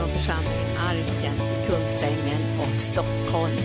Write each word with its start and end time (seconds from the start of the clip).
från 0.00 0.08
församlingen 0.08 0.76
Arken 0.78 1.34
i 1.34 1.66
Kungsängen 1.66 2.60
och 2.60 2.82
Stockholm. 2.82 3.56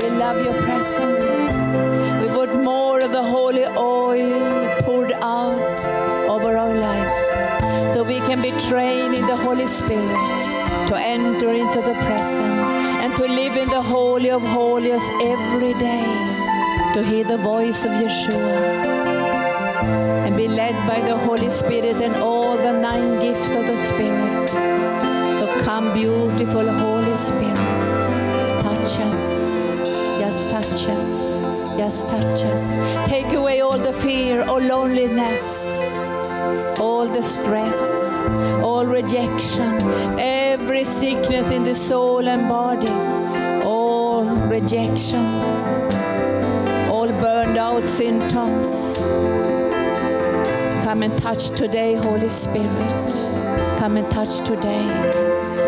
We 0.00 0.10
love 0.10 0.40
your 0.40 0.62
presence. 0.62 1.23
The 13.74 13.82
Holy 13.82 14.30
of 14.30 14.40
Holies 14.40 15.02
every 15.20 15.74
day. 15.74 16.06
To 16.94 17.02
hear 17.02 17.24
the 17.24 17.36
voice 17.36 17.84
of 17.84 17.90
Yeshua 17.90 18.54
and 20.24 20.36
be 20.36 20.46
led 20.46 20.76
by 20.86 21.00
the 21.00 21.16
Holy 21.16 21.48
Spirit 21.48 21.96
and 21.96 22.14
all 22.14 22.56
the 22.56 22.70
nine 22.70 23.18
gifts 23.18 23.48
of 23.48 23.66
the 23.66 23.76
Spirit. 23.76 24.48
So 25.38 25.44
come, 25.64 25.92
beautiful 25.92 26.68
Holy 26.70 27.16
Spirit, 27.16 27.56
touch 28.62 28.92
us, 29.08 29.20
just 30.20 30.50
touch 30.50 30.86
us, 30.96 31.42
just 31.76 32.08
touch 32.08 32.44
us. 32.44 32.76
Take 33.08 33.32
away 33.32 33.60
all 33.60 33.78
the 33.78 33.92
fear, 33.92 34.44
all 34.44 34.60
loneliness, 34.60 35.42
all 36.78 37.08
the 37.08 37.22
stress, 37.22 37.80
all 38.62 38.86
rejection, 38.86 39.72
every 40.20 40.84
sickness 40.84 41.50
in 41.50 41.64
the 41.64 41.74
soul 41.74 42.28
and 42.28 42.48
body, 42.48 43.03
rejection, 44.64 45.26
all 46.88 47.08
burned 47.20 47.58
out 47.58 47.84
symptoms. 47.84 48.96
Come 50.84 51.02
and 51.02 51.18
touch 51.18 51.50
today, 51.50 51.96
Holy 51.96 52.30
Spirit. 52.30 53.10
Come 53.78 53.98
and 53.98 54.10
touch 54.10 54.38
today. 54.38 54.86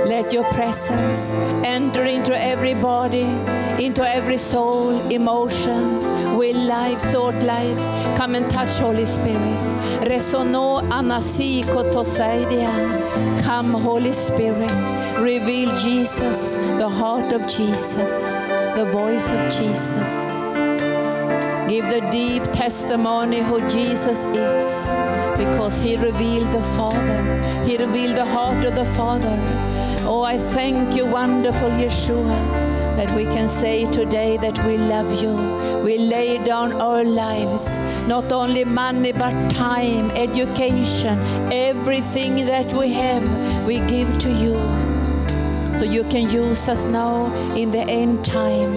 Let 0.07 0.33
your 0.33 0.45
presence 0.45 1.35
enter 1.63 2.05
into 2.05 2.33
every 2.41 2.73
body, 2.73 3.29
into 3.85 4.03
every 4.03 4.39
soul, 4.39 4.99
emotions, 5.11 6.11
will 6.35 6.57
life, 6.57 7.01
thought 7.13 7.43
lives. 7.43 7.87
Come 8.17 8.35
and 8.35 8.51
touch, 8.51 8.79
Holy 8.79 9.05
Spirit. 9.05 9.61
Resono 10.09 10.81
anasi 10.89 11.65
kotosaidia. 11.65 12.73
Come, 13.43 13.75
Holy 13.75 14.13
Spirit. 14.13 15.21
Reveal 15.21 15.77
Jesus, 15.77 16.57
the 16.79 16.89
heart 16.89 17.33
of 17.33 17.47
Jesus, 17.47 18.49
the 18.77 18.85
voice 18.85 19.33
of 19.33 19.41
Jesus. 19.45 20.55
Give 21.67 21.89
the 21.89 22.07
deep 22.13 22.43
testimony 22.53 23.41
who 23.41 23.67
Jesus 23.71 24.27
is 24.27 24.89
because 25.39 25.83
he 25.83 25.97
revealed 25.97 26.53
the 26.53 26.61
Father. 26.77 27.23
He 27.65 27.79
revealed 27.79 28.17
the 28.17 28.27
heart 28.27 28.63
of 28.67 28.75
the 28.75 28.85
Father. 28.85 29.35
Oh, 30.05 30.23
I 30.23 30.37
thank 30.37 30.95
you, 30.95 31.07
wonderful 31.07 31.71
Yeshua, 31.71 32.37
that 32.97 33.11
we 33.17 33.25
can 33.25 33.49
say 33.49 33.91
today 33.91 34.37
that 34.37 34.63
we 34.67 34.77
love 34.77 35.23
you. 35.23 35.35
We 35.83 35.97
lay 35.97 36.37
down 36.45 36.75
our 36.75 37.03
lives, 37.03 37.79
not 38.07 38.31
only 38.31 38.65
money, 38.67 39.13
but 39.13 39.51
time, 39.53 40.11
education, 40.11 41.19
everything 41.51 42.45
that 42.45 42.71
we 42.75 42.93
have, 42.93 43.67
we 43.67 43.81
give 43.81 44.19
to 44.19 44.31
you. 44.31 44.96
So 45.79 45.85
you 45.85 46.05
can 46.05 46.31
use 46.31 46.69
us 46.73 46.87
now 46.87 47.27
in 47.55 47.71
the 47.71 47.81
end 47.81 48.25
time 48.25 48.75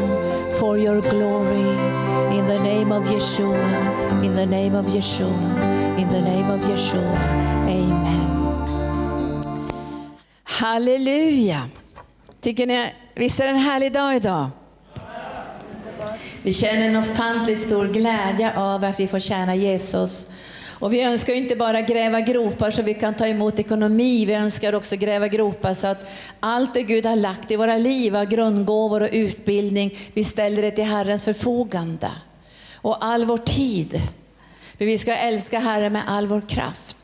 for 0.59 0.78
your 0.78 1.02
glory. 1.02 1.69
In 2.38 2.47
the 2.47 2.59
name 2.64 2.92
of 2.92 3.05
Yeshua, 3.05 4.23
in 4.23 4.36
the 4.36 4.45
name 4.45 4.75
of 4.75 4.86
Yeshua, 4.86 5.98
in 5.98 6.10
the 6.10 6.21
name 6.21 6.49
of 6.52 6.61
Yeshua. 6.61 7.15
Amen. 7.67 8.30
Halleluja. 10.43 11.70
Tycker 12.42 12.67
ni, 12.67 12.93
visst 13.16 13.39
är 13.39 13.43
det 13.43 13.49
en 13.49 13.58
härlig 13.58 13.93
dag 13.93 14.16
idag? 14.16 14.49
Vi 16.43 16.54
känner 16.54 16.87
en 16.87 16.95
ofantligt 16.95 17.60
stor 17.60 17.87
glädje 17.87 18.58
av 18.58 18.83
att 18.83 18.99
vi 18.99 19.08
får 19.08 19.20
tjäna 19.20 19.55
Jesus. 19.55 20.27
Och 20.80 20.94
vi 20.94 21.02
önskar 21.02 21.34
inte 21.34 21.56
bara 21.56 21.82
gräva 21.82 22.22
gropar 22.22 22.72
så 22.72 22.82
vi 22.82 22.94
kan 22.94 23.14
ta 23.14 23.28
emot 23.28 23.60
ekonomi, 23.60 24.26
vi 24.26 24.34
önskar 24.34 24.76
också 24.76 24.95
gräva 24.95 25.28
gropar 25.28 25.73
så 25.73 25.88
att 25.88 26.12
allt 26.40 26.73
det 26.73 26.84
Gud 26.84 27.06
har 27.06 27.16
lagt 27.16 27.52
i 27.52 27.56
våra 27.56 27.78
liv, 27.78 28.16
av 28.16 28.26
grundgåvor 28.26 29.02
och 29.02 29.10
utbildning, 29.12 29.98
vi 30.14 30.23
ställer 30.23 30.62
det 30.62 30.72
till 30.72 30.84
Herrens 30.84 31.26
förfogande. 31.26 32.12
Och 32.76 33.06
all 33.06 33.26
vår 33.26 33.38
tid. 33.38 34.02
För 34.78 34.86
vi 34.86 34.98
ska 34.98 35.14
älska 35.16 35.60
Herren 35.60 35.94
med 35.94 36.04
all 36.08 36.28
vår 36.28 36.42
kraft. 36.50 36.98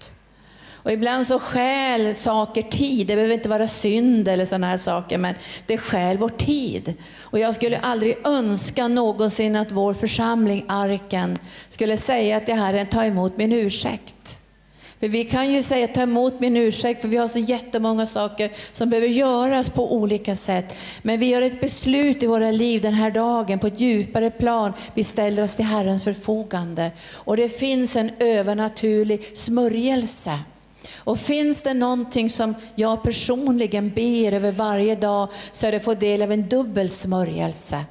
Och 0.85 0.91
ibland 0.91 1.27
så 1.27 1.39
stjäl 1.39 2.15
saker 2.15 2.61
tid. 2.61 3.07
Det 3.07 3.15
behöver 3.15 3.33
inte 3.33 3.49
vara 3.49 3.67
synd 3.67 4.27
eller 4.27 4.45
sådana 4.45 4.67
här 4.67 4.77
saker, 4.77 5.17
men 5.17 5.35
det 5.65 5.77
stjäl 5.77 6.17
vår 6.17 6.29
tid. 6.29 6.93
Och 7.21 7.39
jag 7.39 7.55
skulle 7.55 7.77
aldrig 7.77 8.17
önska 8.23 8.87
någonsin 8.87 9.55
att 9.55 9.71
vår 9.71 9.93
församling, 9.93 10.65
Arken, 10.67 11.39
skulle 11.69 11.97
säga 11.97 12.39
till 12.39 12.53
Herren, 12.53 12.85
ta 12.85 13.05
emot 13.05 13.37
min 13.37 13.51
ursäkt. 13.51 14.37
För 14.99 15.07
vi 15.07 15.23
kan 15.23 15.53
ju 15.53 15.61
säga 15.61 15.87
ta 15.87 16.01
emot 16.01 16.39
min 16.39 16.57
ursäkt, 16.57 17.01
för 17.01 17.07
vi 17.07 17.17
har 17.17 17.27
så 17.27 17.39
jättemånga 17.39 18.05
saker 18.05 18.51
som 18.71 18.89
behöver 18.89 19.07
göras 19.07 19.69
på 19.69 19.95
olika 19.95 20.35
sätt. 20.35 20.75
Men 21.01 21.19
vi 21.19 21.25
gör 21.25 21.41
ett 21.41 21.61
beslut 21.61 22.23
i 22.23 22.27
våra 22.27 22.51
liv 22.51 22.81
den 22.81 22.93
här 22.93 23.11
dagen 23.11 23.59
på 23.59 23.67
ett 23.67 23.79
djupare 23.79 24.31
plan. 24.31 24.73
Vi 24.93 25.03
ställer 25.03 25.43
oss 25.43 25.55
till 25.55 25.65
Herrens 25.65 26.03
förfogande. 26.03 26.91
Och 27.13 27.37
det 27.37 27.49
finns 27.49 27.95
en 27.95 28.11
övernaturlig 28.19 29.37
smörjelse. 29.37 30.39
Och 31.05 31.19
finns 31.19 31.61
det 31.61 31.73
någonting 31.73 32.29
som 32.29 32.55
jag 32.75 33.03
personligen 33.03 33.89
ber 33.89 34.31
över 34.31 34.51
varje 34.51 34.95
dag 34.95 35.29
så 35.51 35.67
är 35.67 35.71
det 35.71 35.77
att 35.77 35.83
få 35.83 35.93
del 35.93 36.21
av 36.21 36.31
en 36.31 36.49
dubbel 36.49 36.89
smörjelse. 36.89 37.85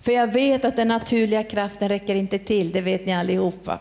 För 0.00 0.12
jag 0.12 0.32
vet 0.32 0.64
att 0.64 0.76
den 0.76 0.88
naturliga 0.88 1.42
kraften 1.42 1.88
räcker 1.88 2.14
inte 2.14 2.38
till, 2.38 2.72
det 2.72 2.80
vet 2.80 3.06
ni 3.06 3.14
allihopa. 3.14 3.78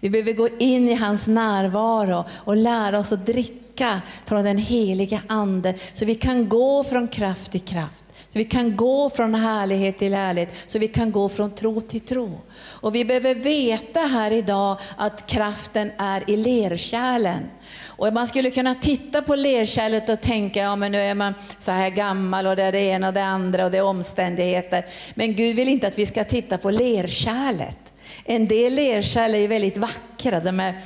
Vi 0.00 0.10
behöver 0.10 0.32
gå 0.32 0.48
in 0.58 0.88
i 0.88 0.94
hans 0.94 1.26
närvaro 1.26 2.24
och 2.30 2.56
lära 2.56 2.98
oss 2.98 3.12
att 3.12 3.26
dricka 3.26 4.02
från 4.26 4.44
den 4.44 4.58
heliga 4.58 5.20
Ande 5.26 5.74
så 5.94 6.04
vi 6.04 6.14
kan 6.14 6.48
gå 6.48 6.84
från 6.84 7.08
kraft 7.08 7.52
till 7.52 7.60
kraft. 7.60 8.04
Så 8.32 8.38
vi 8.38 8.44
kan 8.44 8.76
gå 8.76 9.10
från 9.10 9.34
härlighet 9.34 9.98
till 9.98 10.14
härlighet, 10.14 10.64
så 10.66 10.78
vi 10.78 10.88
kan 10.88 11.12
gå 11.12 11.28
från 11.28 11.54
tro 11.54 11.80
till 11.80 12.00
tro. 12.00 12.40
Och 12.58 12.94
vi 12.94 13.04
behöver 13.04 13.34
veta 13.34 14.00
här 14.00 14.30
idag 14.30 14.78
att 14.96 15.26
kraften 15.26 15.90
är 15.98 16.30
i 16.30 16.36
lerkärlen. 16.36 17.50
Och 17.86 18.12
man 18.12 18.26
skulle 18.26 18.50
kunna 18.50 18.74
titta 18.74 19.22
på 19.22 19.36
lerkärlet 19.36 20.08
och 20.08 20.20
tänka, 20.20 20.60
ja 20.60 20.76
men 20.76 20.92
nu 20.92 20.98
är 20.98 21.14
man 21.14 21.34
så 21.58 21.72
här 21.72 21.90
gammal 21.90 22.46
och 22.46 22.56
det 22.56 22.62
är 22.62 22.72
det 22.72 22.80
ena 22.80 23.08
och 23.08 23.14
det 23.14 23.24
andra 23.24 23.64
och 23.64 23.70
det 23.70 23.78
är 23.78 23.84
omständigheter. 23.84 24.86
Men 25.14 25.34
Gud 25.34 25.56
vill 25.56 25.68
inte 25.68 25.86
att 25.86 25.98
vi 25.98 26.06
ska 26.06 26.24
titta 26.24 26.58
på 26.58 26.70
lerkärlet. 26.70 27.78
En 28.24 28.46
del 28.46 28.74
lerkärl 28.74 29.34
är 29.34 29.48
väldigt 29.48 29.76
vackra, 29.76 30.40
de 30.40 30.60
är 30.60 30.80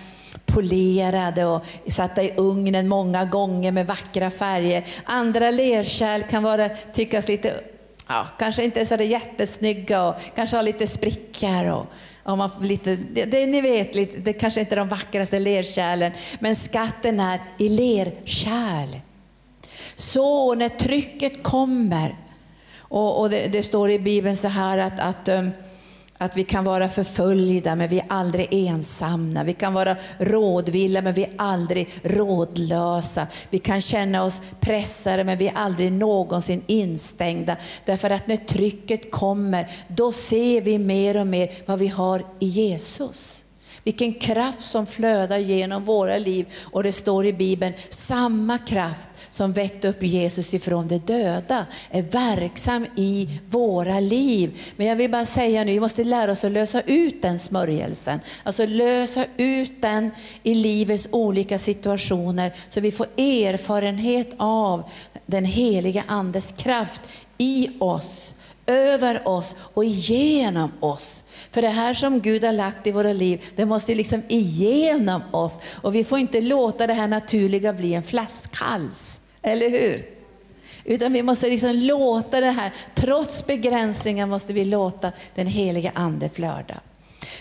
polerade 0.46 1.44
och 1.44 1.64
satta 1.88 2.22
i 2.22 2.32
ugnen 2.36 2.88
många 2.88 3.24
gånger 3.24 3.72
med 3.72 3.86
vackra 3.86 4.30
färger. 4.30 4.84
Andra 5.04 5.50
lerkärl 5.50 6.22
kan 6.22 6.42
vara, 6.42 6.68
tyckas 6.68 7.28
lite, 7.28 7.60
ja, 8.08 8.26
kanske 8.38 8.64
inte 8.64 8.86
så 8.86 8.96
det 8.96 9.04
jättesnygga 9.04 10.08
och 10.08 10.14
kanske 10.34 10.56
har 10.56 10.62
lite 10.62 10.86
sprickor. 10.86 11.66
Och, 11.66 11.86
och 12.22 12.38
man 12.38 12.50
lite, 12.60 12.96
det, 12.96 13.24
det, 13.24 13.46
ni 13.46 13.60
vet, 13.60 13.94
lite, 13.94 14.18
det 14.18 14.32
kanske 14.32 14.60
inte 14.60 14.74
är 14.74 14.76
de 14.76 14.88
vackraste 14.88 15.38
lerkärlen, 15.38 16.12
men 16.38 16.56
skatten 16.56 17.20
är 17.20 17.40
i 17.58 17.68
lerkärl. 17.68 19.00
Så 19.94 20.54
när 20.54 20.68
trycket 20.68 21.42
kommer, 21.42 22.16
och, 22.78 23.20
och 23.20 23.30
det, 23.30 23.46
det, 23.52 23.62
står 23.62 23.90
i 23.90 23.98
Bibeln 23.98 24.36
så 24.36 24.48
här 24.48 24.78
att, 24.78 25.00
att 25.00 25.28
um, 25.28 25.50
att 26.18 26.36
vi 26.36 26.44
kan 26.44 26.64
vara 26.64 26.88
förföljda 26.88 27.76
men 27.76 27.88
vi 27.88 27.98
är 27.98 28.06
aldrig 28.08 28.48
ensamma. 28.50 29.44
Vi 29.44 29.52
kan 29.52 29.74
vara 29.74 29.96
rådvilla 30.18 31.02
men 31.02 31.14
vi 31.14 31.24
är 31.24 31.32
aldrig 31.36 31.88
rådlösa. 32.02 33.26
Vi 33.50 33.58
kan 33.58 33.80
känna 33.80 34.24
oss 34.24 34.42
pressade 34.60 35.24
men 35.24 35.38
vi 35.38 35.48
är 35.48 35.54
aldrig 35.54 35.92
någonsin 35.92 36.62
instängda. 36.66 37.56
Därför 37.84 38.10
att 38.10 38.26
när 38.26 38.36
trycket 38.36 39.10
kommer, 39.10 39.70
då 39.88 40.12
ser 40.12 40.60
vi 40.60 40.78
mer 40.78 41.16
och 41.16 41.26
mer 41.26 41.50
vad 41.66 41.78
vi 41.78 41.88
har 41.88 42.24
i 42.38 42.46
Jesus. 42.46 43.45
Vilken 43.86 44.12
kraft 44.12 44.62
som 44.62 44.86
flödar 44.86 45.38
genom 45.38 45.84
våra 45.84 46.18
liv. 46.18 46.46
Och 46.64 46.82
det 46.82 46.92
står 46.92 47.26
i 47.26 47.32
Bibeln, 47.32 47.74
samma 47.88 48.58
kraft 48.58 49.10
som 49.30 49.52
väckte 49.52 49.88
upp 49.88 50.02
Jesus 50.02 50.54
ifrån 50.54 50.88
de 50.88 50.98
döda 50.98 51.66
är 51.90 52.02
verksam 52.02 52.86
i 52.96 53.40
våra 53.48 54.00
liv. 54.00 54.60
Men 54.76 54.86
jag 54.86 54.96
vill 54.96 55.10
bara 55.10 55.24
säga 55.24 55.64
nu, 55.64 55.72
vi 55.72 55.80
måste 55.80 56.04
lära 56.04 56.32
oss 56.32 56.44
att 56.44 56.52
lösa 56.52 56.80
ut 56.80 57.22
den 57.22 57.38
smörjelsen. 57.38 58.20
Alltså 58.42 58.66
lösa 58.66 59.24
ut 59.36 59.82
den 59.82 60.10
i 60.42 60.54
livets 60.54 61.08
olika 61.12 61.58
situationer 61.58 62.52
så 62.68 62.80
vi 62.80 62.90
får 62.90 63.06
erfarenhet 63.16 64.34
av 64.36 64.90
den 65.26 65.44
heliga 65.44 66.04
Andes 66.06 66.52
kraft 66.52 67.02
i 67.38 67.70
oss, 67.78 68.34
över 68.66 69.28
oss 69.28 69.56
och 69.58 69.84
igenom 69.84 70.72
oss. 70.80 71.24
För 71.50 71.62
det 71.62 71.68
här 71.68 71.94
som 71.94 72.20
Gud 72.20 72.44
har 72.44 72.52
lagt 72.52 72.86
i 72.86 72.90
våra 72.90 73.12
liv, 73.12 73.44
det 73.56 73.64
måste 73.64 73.94
liksom 73.94 74.22
igenom 74.28 75.22
oss. 75.32 75.60
Och 75.82 75.94
vi 75.94 76.04
får 76.04 76.18
inte 76.18 76.40
låta 76.40 76.86
det 76.86 76.94
här 76.94 77.08
naturliga 77.08 77.72
bli 77.72 77.94
en 77.94 78.02
flaskhals, 78.02 79.20
eller 79.42 79.70
hur? 79.70 80.06
Utan 80.84 81.12
vi 81.12 81.22
måste 81.22 81.48
liksom 81.48 81.72
låta 81.72 82.40
det 82.40 82.50
här, 82.50 82.72
trots 82.94 83.46
begränsningar 83.46 84.26
måste 84.26 84.52
vi 84.52 84.64
låta 84.64 85.12
den 85.34 85.46
heliga 85.46 85.92
Ande 85.94 86.28
flöda. 86.28 86.80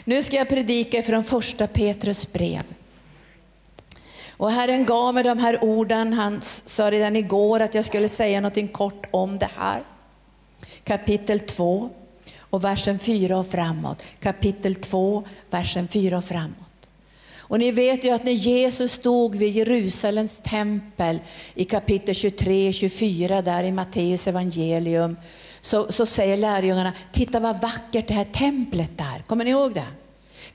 Nu 0.03 0.23
ska 0.23 0.35
jag 0.35 0.49
predika 0.49 1.03
från 1.03 1.23
första 1.23 1.67
Petrus 1.67 2.31
brev. 2.31 2.63
Och 4.37 4.51
Herren 4.51 4.85
gav 4.85 5.13
mig 5.13 5.23
de 5.23 5.37
här 5.37 5.63
orden, 5.63 6.13
han 6.13 6.41
sa 6.41 6.91
redan 6.91 7.15
igår 7.15 7.59
att 7.59 7.75
jag 7.75 7.85
skulle 7.85 8.09
säga 8.09 8.41
något 8.41 8.73
kort 8.73 9.07
om 9.11 9.37
det 9.37 9.49
här. 9.57 9.81
Kapitel 10.85 11.39
2 11.39 11.89
och 12.39 12.63
versen 12.63 12.99
4 12.99 13.37
och 13.37 13.47
framåt. 13.47 14.03
Kapitel 14.19 14.75
2, 14.75 15.23
versen 15.49 15.87
4 15.87 16.17
och 16.17 16.23
framåt. 16.23 16.89
Och 17.37 17.59
ni 17.59 17.71
vet 17.71 18.03
ju 18.03 18.09
att 18.09 18.23
när 18.23 18.31
Jesus 18.31 18.91
stod 18.91 19.35
vid 19.35 19.49
Jerusalems 19.49 20.39
tempel 20.39 21.19
i 21.55 21.65
kapitel 21.65 22.13
23-24 22.13 23.41
där 23.41 23.63
i 23.63 23.71
Matteus 23.71 24.27
evangelium, 24.27 25.17
så, 25.61 25.91
så 25.91 26.05
säger 26.05 26.37
lärjungarna, 26.37 26.93
titta 27.11 27.39
vad 27.39 27.61
vackert 27.61 28.07
det 28.07 28.13
här 28.13 28.25
templet 28.25 28.91
är. 28.97 29.23
Kommer 29.27 29.45
ni 29.45 29.51
ihåg 29.51 29.73
det? 29.73 29.87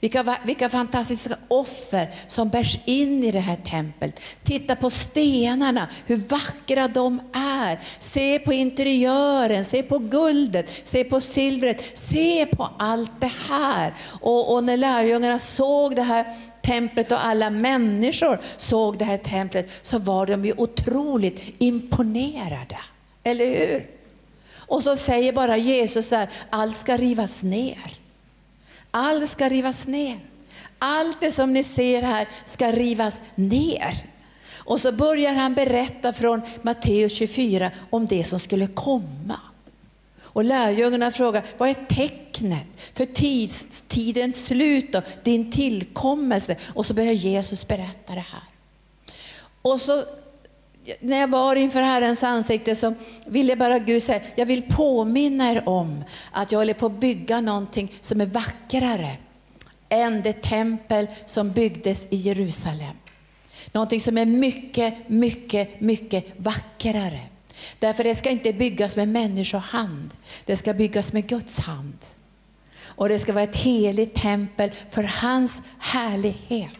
Vilka, 0.00 0.36
vilka 0.44 0.68
fantastiska 0.68 1.36
offer 1.48 2.08
som 2.26 2.48
bärs 2.48 2.78
in 2.84 3.24
i 3.24 3.30
det 3.30 3.40
här 3.40 3.56
templet. 3.56 4.20
Titta 4.42 4.76
på 4.76 4.90
stenarna, 4.90 5.88
hur 6.06 6.16
vackra 6.16 6.88
de 6.88 7.20
är. 7.32 7.78
Se 7.98 8.38
på 8.38 8.52
interiören, 8.52 9.64
se 9.64 9.82
på 9.82 9.98
guldet, 9.98 10.70
se 10.84 11.04
på 11.04 11.20
silvret, 11.20 11.98
se 11.98 12.46
på 12.46 12.68
allt 12.78 13.20
det 13.20 13.32
här. 13.48 13.94
Och, 14.20 14.54
och 14.54 14.64
när 14.64 14.76
lärjungarna 14.76 15.38
såg 15.38 15.96
det 15.96 16.02
här 16.02 16.26
templet 16.62 17.12
och 17.12 17.24
alla 17.24 17.50
människor 17.50 18.40
såg 18.56 18.98
det 18.98 19.04
här 19.04 19.18
templet 19.18 19.70
så 19.82 19.98
var 19.98 20.26
de 20.26 20.44
ju 20.44 20.54
otroligt 20.56 21.54
imponerade. 21.58 22.78
Eller 23.24 23.46
hur? 23.46 23.86
Och 24.54 24.82
så 24.82 24.96
säger 24.96 25.32
bara 25.32 25.56
Jesus 25.56 26.10
här, 26.10 26.28
allt 26.50 26.76
ska 26.76 26.96
rivas 26.96 27.42
ner. 27.42 27.99
Allt 28.90 29.28
ska 29.28 29.48
rivas 29.48 29.86
ner. 29.86 30.20
Allt 30.78 31.20
det 31.20 31.30
som 31.30 31.52
ni 31.52 31.62
ser 31.62 32.02
här 32.02 32.28
ska 32.44 32.72
rivas 32.72 33.22
ner. 33.34 33.94
Och 34.56 34.80
så 34.80 34.92
börjar 34.92 35.34
han 35.34 35.54
berätta 35.54 36.12
från 36.12 36.42
Matteus 36.62 37.12
24 37.12 37.70
om 37.90 38.06
det 38.06 38.24
som 38.24 38.38
skulle 38.38 38.66
komma. 38.66 39.40
Och 40.22 40.44
lärjungarna 40.44 41.10
frågar, 41.10 41.44
vad 41.58 41.68
är 41.68 41.74
tecknet 41.74 42.66
för 42.94 43.06
tids, 43.06 43.84
tidens 43.88 44.46
slut 44.46 44.94
och 44.94 45.02
din 45.22 45.50
tillkommelse? 45.50 46.56
Och 46.74 46.86
så 46.86 46.94
börjar 46.94 47.12
Jesus 47.12 47.68
berätta 47.68 48.14
det 48.14 48.26
här. 48.30 48.42
Och 49.62 49.80
så 49.80 50.04
när 51.00 51.20
jag 51.20 51.28
var 51.28 51.56
inför 51.56 51.82
Herrens 51.82 52.22
ansikte 52.22 52.74
så 52.74 52.94
ville 53.26 53.56
bara 53.56 53.78
Gud 53.78 54.02
säga, 54.02 54.20
jag 54.34 54.46
vill 54.46 54.62
påminna 54.62 55.50
er 55.50 55.68
om 55.68 56.04
att 56.32 56.52
jag 56.52 56.58
håller 56.58 56.74
på 56.74 56.86
att 56.86 57.00
bygga 57.00 57.40
någonting 57.40 57.92
som 58.00 58.20
är 58.20 58.26
vackrare 58.26 59.16
än 59.88 60.22
det 60.22 60.42
tempel 60.42 61.06
som 61.26 61.52
byggdes 61.52 62.06
i 62.10 62.16
Jerusalem. 62.16 62.96
Någonting 63.72 64.00
som 64.00 64.18
är 64.18 64.26
mycket, 64.26 65.08
mycket, 65.08 65.80
mycket 65.80 66.24
vackrare. 66.36 67.20
Därför 67.78 68.04
det 68.04 68.14
ska 68.14 68.30
inte 68.30 68.52
byggas 68.52 68.96
med 68.96 69.08
människohand, 69.08 70.10
det 70.44 70.56
ska 70.56 70.74
byggas 70.74 71.12
med 71.12 71.26
Guds 71.26 71.60
hand. 71.60 72.06
Och 72.82 73.08
det 73.08 73.18
ska 73.18 73.32
vara 73.32 73.44
ett 73.44 73.56
heligt 73.56 74.14
tempel 74.14 74.70
för 74.90 75.02
hans 75.02 75.62
härlighet 75.78 76.79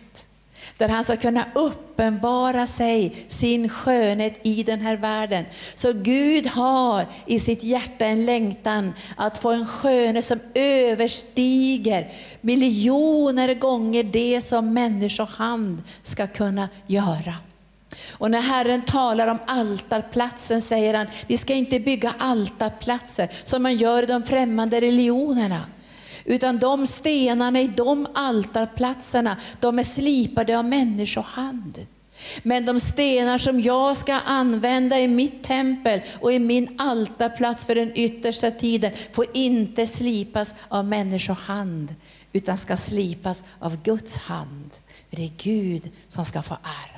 där 0.81 0.89
han 0.89 1.05
ska 1.05 1.17
kunna 1.17 1.45
uppenbara 1.55 2.67
sig, 2.67 3.17
sin 3.29 3.69
skönhet 3.69 4.41
i 4.43 4.63
den 4.63 4.81
här 4.81 4.97
världen. 4.97 5.45
Så 5.75 5.93
Gud 5.93 6.47
har 6.47 7.07
i 7.27 7.39
sitt 7.39 7.63
hjärta 7.63 8.07
en 8.07 8.27
längtan 8.27 8.93
att 9.17 9.39
få 9.39 9.51
en 9.51 9.67
skönhet 9.67 10.25
som 10.25 10.41
överstiger 10.55 12.09
miljoner 12.41 13.55
gånger 13.55 14.03
det 14.03 14.41
som 14.41 14.75
människohand 14.75 15.83
ska 16.03 16.27
kunna 16.27 16.69
göra. 16.87 17.35
Och 18.13 18.31
när 18.31 18.41
Herren 18.41 18.83
talar 18.83 19.29
om 19.29 19.39
altarplatsen 19.47 20.63
säger 20.63 20.95
han, 20.95 21.07
vi 21.27 21.37
ska 21.37 21.55
inte 21.55 21.81
bygga 21.81 22.15
altarplatser 22.19 23.29
som 23.45 23.63
man 23.63 23.77
gör 23.77 24.03
i 24.03 24.07
de 24.07 24.23
främmande 24.23 24.81
religionerna. 24.81 25.61
Utan 26.25 26.59
de 26.59 26.87
stenarna 26.87 27.61
i 27.61 27.67
de 27.67 28.07
altarplatserna, 28.15 29.37
de 29.61 29.79
är 29.79 29.83
slipade 29.83 30.59
av 30.59 30.65
människohand. 30.65 31.87
Men 32.43 32.67
de 32.67 32.81
stenar 32.81 33.39
som 33.39 33.61
jag 33.61 33.97
ska 33.97 34.15
använda 34.15 35.01
i 35.01 35.09
mitt 35.09 35.45
tempel 35.45 36.01
och 36.21 36.33
i 36.33 36.39
min 36.39 36.81
altarplats 36.81 37.67
för 37.67 37.75
den 37.75 37.93
yttersta 37.95 38.51
tiden 38.51 38.93
får 39.13 39.27
inte 39.35 39.87
slipas 39.87 40.55
av 40.69 40.85
människohand, 40.85 41.95
utan 42.33 42.59
ska 42.59 42.77
slipas 42.77 43.45
av 43.59 43.83
Guds 43.83 44.17
hand. 44.17 44.71
För 45.11 45.17
det 45.17 45.25
är 45.25 45.33
Gud 45.37 45.91
som 46.09 46.25
ska 46.25 46.43
få 46.43 46.55
ära. 46.55 46.90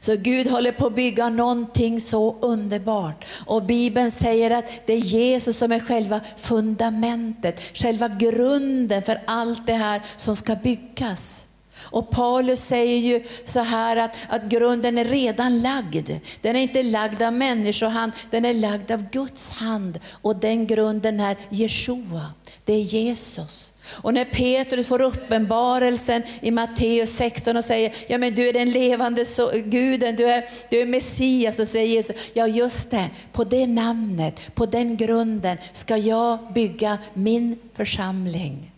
Så 0.00 0.16
Gud 0.16 0.46
håller 0.46 0.72
på 0.72 0.86
att 0.86 0.94
bygga 0.94 1.28
någonting 1.28 2.00
så 2.00 2.36
underbart. 2.40 3.24
Och 3.46 3.62
Bibeln 3.62 4.10
säger 4.10 4.50
att 4.50 4.86
det 4.86 4.92
är 4.92 4.98
Jesus 4.98 5.58
som 5.58 5.72
är 5.72 5.80
själva 5.80 6.20
fundamentet, 6.36 7.60
själva 7.74 8.08
grunden 8.08 9.02
för 9.02 9.20
allt 9.24 9.66
det 9.66 9.74
här 9.74 10.02
som 10.16 10.36
ska 10.36 10.54
byggas. 10.54 11.47
Och 11.90 12.10
Paulus 12.10 12.60
säger 12.60 12.98
ju 12.98 13.24
så 13.44 13.60
här 13.60 13.96
att, 13.96 14.16
att 14.28 14.44
grunden 14.44 14.98
är 14.98 15.04
redan 15.04 15.62
lagd. 15.62 16.10
Den 16.40 16.56
är 16.56 16.60
inte 16.60 16.82
lagd 16.82 17.22
av 17.22 17.32
människohand, 17.32 18.12
den 18.30 18.44
är 18.44 18.54
lagd 18.54 18.90
av 18.90 19.10
Guds 19.10 19.50
hand. 19.50 19.98
Och 20.22 20.36
den 20.36 20.66
grunden 20.66 21.20
är 21.20 21.36
Jeshua, 21.48 22.32
det 22.64 22.72
är 22.72 22.80
Jesus. 22.80 23.72
Och 23.90 24.14
när 24.14 24.24
Petrus 24.24 24.86
får 24.86 25.02
uppenbarelsen 25.02 26.22
i 26.40 26.50
Matteus 26.50 27.10
16 27.10 27.56
och 27.56 27.64
säger, 27.64 27.94
ja 28.08 28.18
men 28.18 28.34
du 28.34 28.48
är 28.48 28.52
den 28.52 28.70
levande 28.70 29.24
so 29.24 29.50
guden, 29.64 30.16
du 30.16 30.24
är, 30.24 30.44
du 30.70 30.80
är 30.80 30.86
Messias, 30.86 31.56
så 31.56 31.66
säger 31.66 31.86
Jesus, 31.86 32.16
ja 32.34 32.46
just 32.46 32.90
det, 32.90 33.10
på 33.32 33.44
det 33.44 33.66
namnet, 33.66 34.54
på 34.54 34.66
den 34.66 34.96
grunden 34.96 35.56
ska 35.72 35.96
jag 35.96 36.38
bygga 36.54 36.98
min 37.14 37.58
församling 37.74 38.72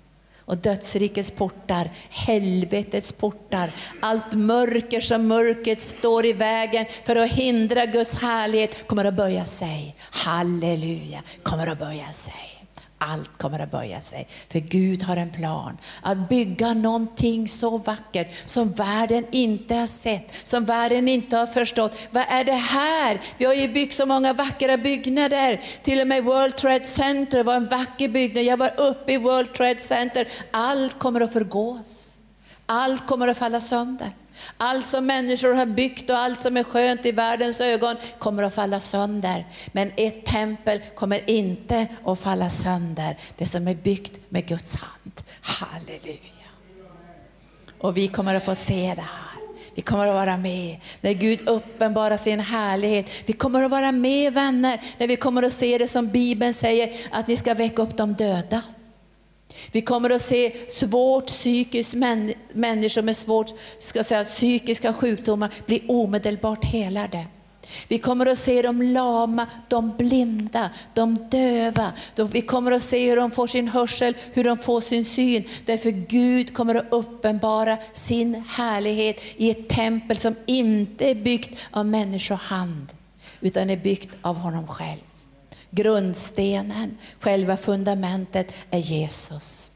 och 0.51 0.57
dödsrikets 0.57 1.31
portar, 1.31 1.91
helvetets 2.11 3.13
portar, 3.13 3.73
allt 4.01 4.33
mörker 4.33 5.01
som 5.01 5.27
mörkret 5.29 5.81
står 5.81 6.27
i 6.27 6.33
vägen 6.33 6.87
för 7.05 7.17
att 7.17 7.31
hindra 7.31 7.87
Guds 7.87 8.23
härlighet 8.23 8.87
kommer 8.87 9.05
att 9.05 9.15
böja 9.15 9.45
sig. 9.45 9.97
Halleluja, 10.11 11.23
kommer 11.43 11.67
att 11.67 11.79
böja 11.79 12.13
sig. 12.13 12.50
Allt 13.03 13.39
kommer 13.39 13.59
att 13.59 13.71
böja 13.71 14.01
sig. 14.01 14.27
För 14.49 14.59
Gud 14.59 15.03
har 15.03 15.17
en 15.17 15.31
plan 15.31 15.79
att 16.03 16.29
bygga 16.29 16.75
någonting 16.75 17.49
så 17.49 17.79
vackert 17.79 18.29
som 18.45 18.73
världen 18.73 19.27
inte 19.31 19.75
har 19.75 19.87
sett, 19.87 20.35
som 20.45 20.65
världen 20.65 21.09
inte 21.09 21.37
har 21.37 21.47
förstått. 21.47 22.09
Vad 22.11 22.25
är 22.29 22.45
det 22.45 22.53
här? 22.53 23.21
Vi 23.39 23.45
har 23.45 23.55
ju 23.55 23.69
byggt 23.69 23.95
så 23.95 24.07
många 24.07 24.33
vackra 24.33 24.77
byggnader. 24.77 25.61
Till 25.83 26.01
och 26.01 26.07
med 26.07 26.25
World 26.25 26.57
Trade 26.57 26.85
Center 26.85 27.43
var 27.43 27.55
en 27.55 27.69
vacker 27.69 28.09
byggnad. 28.09 28.45
Jag 28.45 28.57
var 28.57 28.81
uppe 28.81 29.13
i 29.13 29.17
World 29.17 29.53
Trade 29.53 29.81
Center. 29.81 30.29
Allt 30.51 30.99
kommer 30.99 31.21
att 31.21 31.33
förgås. 31.33 32.00
Allt 32.73 33.07
kommer 33.07 33.29
att 33.29 33.39
falla 33.39 33.61
sönder. 33.61 34.11
Allt 34.57 34.87
som 34.87 35.07
människor 35.07 35.55
har 35.55 35.67
byggt 35.67 36.11
och 36.11 36.17
allt 36.17 36.43
som 36.43 36.57
är 36.57 36.63
skönt 36.63 37.07
i 37.07 37.13
världens 37.13 37.61
ögon 37.61 37.97
kommer 38.19 38.43
att 38.43 38.55
falla 38.55 38.81
sönder. 38.81 39.45
Men 39.73 39.93
ett 39.97 40.27
tempel 40.27 40.81
kommer 40.95 41.31
inte 41.31 41.87
att 42.05 42.21
falla 42.21 42.51
sönder. 42.51 43.17
Det 43.37 43.47
som 43.47 43.69
är 43.69 43.75
byggt 43.75 44.21
med 44.29 44.47
Guds 44.47 44.77
hand. 44.77 45.13
Halleluja. 45.41 46.19
Och 47.81 47.97
vi 47.97 48.09
kommer 48.09 48.35
att 48.35 48.45
få 48.45 48.55
se 48.55 48.93
det 48.97 49.03
här. 49.03 49.41
Vi 49.75 49.83
kommer 49.83 50.07
att 50.07 50.15
vara 50.15 50.37
med 50.37 50.81
när 51.01 51.13
Gud 51.13 51.49
uppenbarar 51.49 52.17
sin 52.17 52.41
härlighet. 52.41 53.11
Vi 53.27 53.33
kommer 53.33 53.63
att 53.63 53.71
vara 53.71 53.93
med 53.93 54.33
vänner 54.33 54.81
när 54.99 55.07
vi 55.07 55.17
kommer 55.17 55.43
att 55.43 55.53
se 55.53 55.79
det 55.79 55.89
som 55.89 56.09
Bibeln 56.09 56.55
säger, 56.55 56.97
att 57.11 57.27
ni 57.27 57.37
ska 57.37 57.55
väcka 57.55 57.83
upp 57.83 57.97
de 57.97 58.15
döda. 58.15 58.63
Vi 59.73 59.83
kommer 59.83 60.11
att 60.11 60.23
se 60.23 60.53
svårt 60.69 61.27
psykiskt 61.27 61.95
män, 61.95 62.33
människor 62.53 63.03
med 63.03 63.17
svårt 63.17 63.51
ska 63.79 64.05
säga, 64.05 64.25
psykiska 64.25 64.93
sjukdomar 64.93 65.55
bli 65.67 65.83
omedelbart 65.89 66.65
helade. 66.65 67.27
Vi 67.89 67.99
kommer 67.99 68.27
att 68.27 68.39
se 68.39 68.63
de 68.63 68.83
lama, 68.83 69.47
de 69.69 69.97
blinda, 69.97 70.71
de 70.95 71.29
döva. 71.31 71.93
Vi 72.33 72.41
kommer 72.41 72.73
att 72.73 72.83
se 72.83 73.11
hur 73.11 73.17
de 73.17 73.31
får 73.31 73.47
sin 73.47 73.69
hörsel, 73.69 74.17
hur 74.33 74.45
de 74.45 74.59
får 74.59 74.81
sin 74.81 75.05
syn. 75.05 75.45
Därför 75.65 75.91
Gud 75.91 76.55
kommer 76.55 76.75
att 76.75 76.87
uppenbara 76.91 77.79
sin 77.93 78.45
härlighet 78.49 79.21
i 79.37 79.51
ett 79.51 79.69
tempel 79.69 80.17
som 80.17 80.35
inte 80.47 81.11
är 81.11 81.15
byggt 81.15 81.59
av 81.71 81.87
människohand, 81.87 82.87
utan 83.41 83.71
är 83.71 83.77
byggt 83.77 84.17
av 84.23 84.37
honom 84.37 84.67
själv. 84.67 85.01
Grundstenen, 85.71 86.99
själva 87.21 87.57
fundamentet 87.57 88.55
är 88.71 88.79
Jesus. 88.79 89.71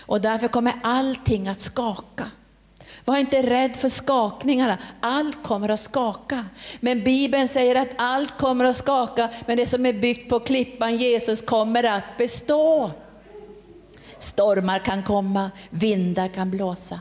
Och 0.00 0.20
därför 0.20 0.48
kommer 0.48 0.74
allting 0.82 1.48
att 1.48 1.60
skaka. 1.60 2.30
Var 3.04 3.16
inte 3.16 3.42
rädd 3.42 3.76
för 3.76 3.88
skakningarna, 3.88 4.78
allt 5.00 5.42
kommer 5.42 5.68
att 5.68 5.80
skaka. 5.80 6.44
Men 6.80 7.04
Bibeln 7.04 7.48
säger 7.48 7.74
att 7.74 7.88
allt 7.96 8.38
kommer 8.38 8.64
att 8.64 8.76
skaka, 8.76 9.28
men 9.46 9.56
det 9.56 9.66
som 9.66 9.86
är 9.86 9.92
byggt 9.92 10.28
på 10.28 10.40
klippan 10.40 10.96
Jesus 10.96 11.42
kommer 11.42 11.84
att 11.84 12.04
bestå. 12.18 12.90
Stormar 14.18 14.78
kan 14.78 15.02
komma, 15.02 15.50
vindar 15.70 16.28
kan 16.28 16.50
blåsa. 16.50 17.00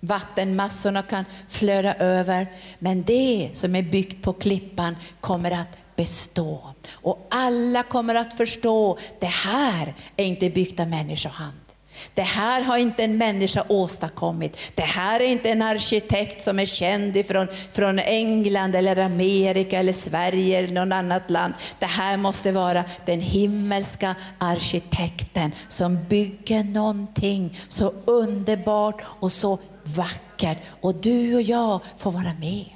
Vattenmassorna 0.00 1.02
kan 1.02 1.24
flöda 1.48 1.94
över, 1.94 2.46
men 2.78 3.02
det 3.02 3.50
som 3.52 3.76
är 3.76 3.82
byggt 3.82 4.22
på 4.22 4.32
klippan 4.32 4.96
kommer 5.20 5.50
att 5.50 5.76
bestå. 5.96 6.74
Och 6.92 7.26
alla 7.30 7.82
kommer 7.82 8.14
att 8.14 8.36
förstå, 8.36 8.98
det 9.20 9.26
här 9.26 9.94
är 10.16 10.24
inte 10.24 10.50
byggt 10.50 10.80
av 10.80 10.88
människohand. 10.88 11.66
Det 12.14 12.22
här 12.22 12.62
har 12.62 12.78
inte 12.78 13.04
en 13.04 13.18
människa 13.18 13.64
åstadkommit. 13.68 14.72
Det 14.74 14.82
här 14.82 15.20
är 15.20 15.24
inte 15.24 15.50
en 15.50 15.62
arkitekt 15.62 16.42
som 16.42 16.58
är 16.58 16.66
känd 16.66 17.16
ifrån, 17.16 17.48
från 17.72 17.98
England, 17.98 18.74
eller 18.74 18.96
Amerika, 18.96 19.78
eller 19.78 19.92
Sverige 19.92 20.58
eller 20.58 20.84
något 20.84 20.94
annat 20.94 21.30
land. 21.30 21.54
Det 21.78 21.86
här 21.86 22.16
måste 22.16 22.52
vara 22.52 22.84
den 23.06 23.20
himmelska 23.20 24.14
arkitekten 24.38 25.52
som 25.68 26.04
bygger 26.04 26.64
någonting 26.64 27.58
så 27.68 27.94
underbart 28.04 29.02
och 29.20 29.32
så 29.32 29.58
vackert. 29.82 30.58
Och 30.80 30.94
du 30.94 31.34
och 31.34 31.42
jag 31.42 31.80
får 31.98 32.10
vara 32.12 32.32
med. 32.40 32.66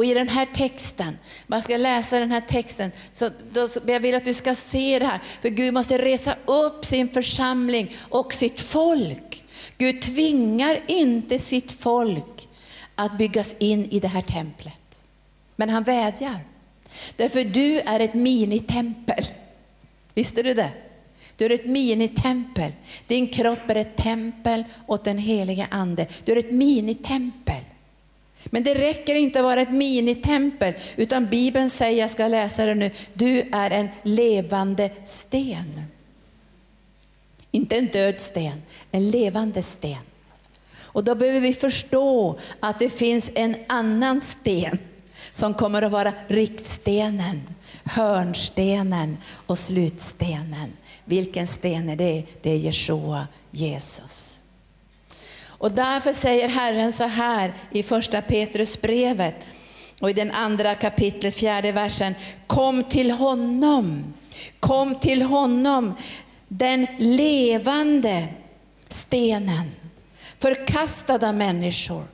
Och 0.00 0.06
i 0.06 0.14
den 0.14 0.28
här 0.28 0.46
texten, 0.46 1.18
man 1.46 1.62
ska 1.62 1.76
läsa 1.76 2.20
den 2.20 2.30
här 2.30 2.40
texten, 2.40 2.92
så 3.12 3.30
då, 3.52 3.68
jag 3.86 4.00
vill 4.00 4.14
att 4.14 4.24
du 4.24 4.34
ska 4.34 4.54
se 4.54 4.98
det 4.98 5.04
här. 5.04 5.20
För 5.42 5.48
Gud 5.48 5.74
måste 5.74 5.98
resa 5.98 6.36
upp 6.44 6.84
sin 6.84 7.08
församling 7.08 7.94
och 7.98 8.32
sitt 8.32 8.60
folk. 8.60 9.44
Gud 9.78 10.02
tvingar 10.02 10.80
inte 10.86 11.38
sitt 11.38 11.72
folk 11.72 12.48
att 12.94 13.18
byggas 13.18 13.56
in 13.58 13.84
i 13.90 14.00
det 14.00 14.08
här 14.08 14.22
templet. 14.22 15.04
Men 15.56 15.70
han 15.70 15.82
vädjar. 15.82 16.38
Därför 17.16 17.44
du 17.44 17.80
är 17.80 18.00
ett 18.00 18.14
minitempel. 18.14 19.24
Visste 20.14 20.42
du 20.42 20.54
det? 20.54 20.70
Du 21.36 21.44
är 21.44 21.50
ett 21.50 21.66
minitempel. 21.66 22.72
Din 23.06 23.28
kropp 23.28 23.70
är 23.70 23.74
ett 23.74 23.96
tempel 23.96 24.64
åt 24.86 25.04
den 25.04 25.18
heliga 25.18 25.66
Ande. 25.70 26.06
Du 26.24 26.32
är 26.32 26.36
ett 26.36 26.52
minitempel. 26.52 27.64
Men 28.44 28.62
det 28.62 28.74
räcker 28.74 29.14
inte 29.14 29.38
att 29.38 29.44
vara 29.44 29.60
ett 29.60 29.72
minitempel, 29.72 30.74
utan 30.96 31.26
Bibeln 31.26 31.70
säger, 31.70 32.00
jag 32.00 32.10
ska 32.10 32.28
läsa 32.28 32.66
det 32.66 32.74
nu, 32.74 32.90
du 33.12 33.40
är 33.52 33.70
en 33.70 33.88
levande 34.02 34.90
sten. 35.04 35.84
Inte 37.50 37.76
en 37.76 37.86
död 37.86 38.18
sten, 38.18 38.62
en 38.90 39.10
levande 39.10 39.62
sten. 39.62 40.02
Och 40.92 41.04
då 41.04 41.14
behöver 41.14 41.40
vi 41.40 41.54
förstå 41.54 42.38
att 42.60 42.78
det 42.78 42.90
finns 42.90 43.30
en 43.34 43.56
annan 43.66 44.20
sten 44.20 44.78
som 45.30 45.54
kommer 45.54 45.82
att 45.82 45.92
vara 45.92 46.12
riktstenen, 46.28 47.42
hörnstenen 47.84 49.16
och 49.46 49.58
slutstenen. 49.58 50.72
Vilken 51.04 51.46
sten 51.46 51.88
är 51.88 51.96
det? 51.96 52.24
Det 52.42 52.50
är 52.50 52.56
Jeshua, 52.56 53.26
Jesus. 53.50 54.39
Och 55.60 55.72
därför 55.72 56.12
säger 56.12 56.48
Herren 56.48 56.92
så 56.92 57.04
här 57.04 57.52
i 57.70 57.82
första 57.82 58.22
Petrusbrevet 58.22 59.34
och 60.00 60.10
i 60.10 60.12
den 60.12 60.30
andra 60.30 60.74
kapitlet, 60.74 61.34
fjärde 61.34 61.72
versen. 61.72 62.14
Kom 62.46 62.84
till 62.84 63.10
honom, 63.10 64.14
kom 64.60 64.94
till 64.94 65.22
honom, 65.22 65.94
den 66.48 66.86
levande 66.98 68.28
stenen, 68.88 69.70
förkastad 70.38 71.28
av 71.28 71.34
människor. 71.34 72.04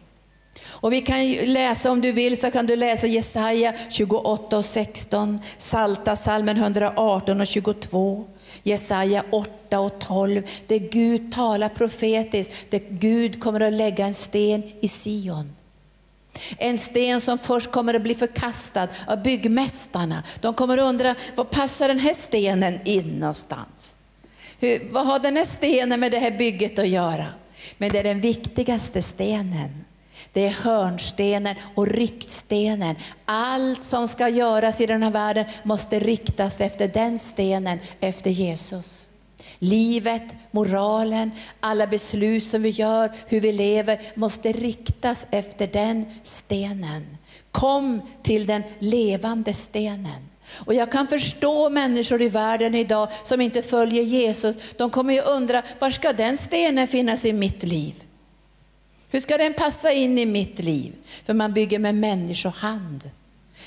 Och 0.66 0.92
vi 0.92 1.00
kan 1.00 1.32
läsa, 1.32 1.90
om 1.90 2.00
du 2.00 2.12
vill, 2.12 2.40
så 2.40 2.50
kan 2.50 2.66
du 2.66 2.76
läsa 2.76 3.06
Jesaja 3.06 3.74
28 3.90 4.58
och 4.58 4.64
16, 4.64 5.40
Salta 5.56 6.16
salmen 6.16 6.56
118 6.56 7.40
och 7.40 7.46
22. 7.46 8.24
Jesaja 8.66 9.24
8 9.30 9.80
och 9.80 9.98
12, 9.98 10.42
där 10.66 10.78
Gud 10.78 11.32
talar 11.32 11.68
profetiskt, 11.68 12.70
där 12.70 12.80
Gud 12.88 13.42
kommer 13.42 13.60
att 13.60 13.72
lägga 13.72 14.06
en 14.06 14.14
sten 14.14 14.62
i 14.80 14.88
Sion. 14.88 15.56
En 16.58 16.78
sten 16.78 17.20
som 17.20 17.38
först 17.38 17.70
kommer 17.70 17.94
att 17.94 18.02
bli 18.02 18.14
förkastad 18.14 18.88
av 19.06 19.22
byggmästarna. 19.22 20.22
De 20.40 20.54
kommer 20.54 20.78
att 20.78 20.84
undra, 20.84 21.14
var 21.34 21.44
passar 21.44 21.88
den 21.88 21.98
här 21.98 22.14
stenen 22.14 22.78
in 22.84 23.18
någonstans? 23.18 23.94
Hur, 24.58 24.88
vad 24.90 25.06
har 25.06 25.18
den 25.18 25.36
här 25.36 25.44
stenen 25.44 26.00
med 26.00 26.12
det 26.12 26.18
här 26.18 26.30
bygget 26.38 26.78
att 26.78 26.88
göra? 26.88 27.26
Men 27.78 27.92
det 27.92 27.98
är 27.98 28.04
den 28.04 28.20
viktigaste 28.20 29.02
stenen. 29.02 29.85
Det 30.36 30.46
är 30.46 30.50
hörnstenen 30.50 31.56
och 31.74 31.86
riktstenen. 31.86 32.96
Allt 33.24 33.82
som 33.82 34.08
ska 34.08 34.28
göras 34.28 34.80
i 34.80 34.86
den 34.86 35.02
här 35.02 35.10
världen 35.10 35.44
måste 35.62 35.98
riktas 35.98 36.60
efter 36.60 36.88
den 36.88 37.18
stenen, 37.18 37.78
efter 38.00 38.30
Jesus. 38.30 39.06
Livet, 39.58 40.22
moralen, 40.50 41.30
alla 41.60 41.86
beslut 41.86 42.44
som 42.44 42.62
vi 42.62 42.68
gör, 42.68 43.12
hur 43.26 43.40
vi 43.40 43.52
lever, 43.52 44.00
måste 44.14 44.52
riktas 44.52 45.26
efter 45.30 45.66
den 45.66 46.04
stenen. 46.22 47.16
Kom 47.50 48.00
till 48.22 48.46
den 48.46 48.62
levande 48.78 49.54
stenen. 49.54 50.28
Och 50.54 50.74
jag 50.74 50.92
kan 50.92 51.06
förstå 51.06 51.70
människor 51.70 52.22
i 52.22 52.28
världen 52.28 52.74
idag 52.74 53.08
som 53.22 53.40
inte 53.40 53.62
följer 53.62 54.02
Jesus. 54.02 54.56
De 54.76 54.90
kommer 54.90 55.14
ju 55.14 55.20
undra, 55.20 55.62
var 55.78 55.90
ska 55.90 56.12
den 56.12 56.36
stenen 56.36 56.86
finnas 56.86 57.24
i 57.24 57.32
mitt 57.32 57.62
liv? 57.62 58.05
Hur 59.10 59.20
ska 59.20 59.36
den 59.36 59.54
passa 59.54 59.92
in 59.92 60.18
i 60.18 60.26
mitt 60.26 60.58
liv? 60.58 60.92
För 61.04 61.34
man 61.34 61.52
bygger 61.52 61.78
med 61.78 61.94
människohand. 61.94 63.10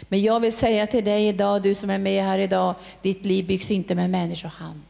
Men 0.01 0.22
jag 0.22 0.39
vill 0.39 0.53
säga 0.53 0.88
till 0.88 1.05
dig 1.05 1.27
idag, 1.27 1.62
du 1.62 1.75
som 1.75 1.89
är 1.89 1.98
med 1.98 2.24
här 2.24 2.39
idag, 2.39 2.75
ditt 3.01 3.25
liv 3.25 3.48
byggs 3.48 3.72
inte 3.72 3.96
med 3.96 4.10
människohand. 4.10 4.84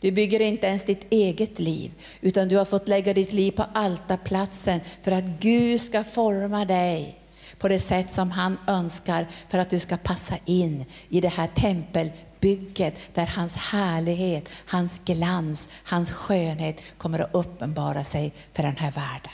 Du 0.00 0.10
bygger 0.10 0.40
inte 0.40 0.66
ens 0.66 0.82
ditt 0.82 1.06
eget 1.10 1.58
liv, 1.58 1.92
utan 2.20 2.48
du 2.48 2.56
har 2.56 2.64
fått 2.64 2.88
lägga 2.88 3.14
ditt 3.14 3.32
liv 3.32 3.52
på 3.52 3.64
altarplatsen 3.72 4.80
för 5.02 5.12
att 5.12 5.24
Gud 5.24 5.80
ska 5.80 6.04
forma 6.04 6.64
dig 6.64 7.18
på 7.58 7.68
det 7.68 7.78
sätt 7.78 8.10
som 8.10 8.30
han 8.30 8.58
önskar 8.66 9.26
för 9.48 9.58
att 9.58 9.70
du 9.70 9.78
ska 9.78 9.96
passa 9.96 10.34
in 10.44 10.84
i 11.08 11.20
det 11.20 11.28
här 11.28 11.46
tempelbygget 11.46 12.33
bygget 12.44 12.94
där 13.14 13.26
hans 13.26 13.56
härlighet, 13.56 14.48
hans 14.66 14.98
glans, 15.04 15.68
hans 15.84 16.10
skönhet 16.10 16.82
kommer 16.98 17.18
att 17.18 17.34
uppenbara 17.34 18.04
sig 18.04 18.32
för 18.52 18.62
den 18.62 18.76
här 18.76 18.90
världen. 18.90 19.32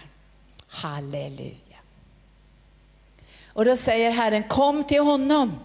Halleluja. 0.68 1.78
Och 3.46 3.64
då 3.64 3.76
säger 3.76 4.10
Herren, 4.10 4.42
kom 4.42 4.84
till 4.84 5.00
honom. 5.00 5.58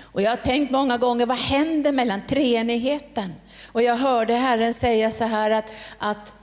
Och 0.00 0.22
jag 0.22 0.30
har 0.30 0.36
tänkt 0.36 0.70
många 0.70 0.98
gånger, 0.98 1.26
vad 1.26 1.38
händer 1.38 1.92
mellan 1.92 2.20
treenigheten? 2.26 3.34
Och 3.72 3.82
jag 3.82 3.96
hörde 3.96 4.34
Herren 4.34 4.74
säga 4.74 5.10
så 5.10 5.24
här 5.24 5.50
att, 5.50 5.70
att, 5.98 6.34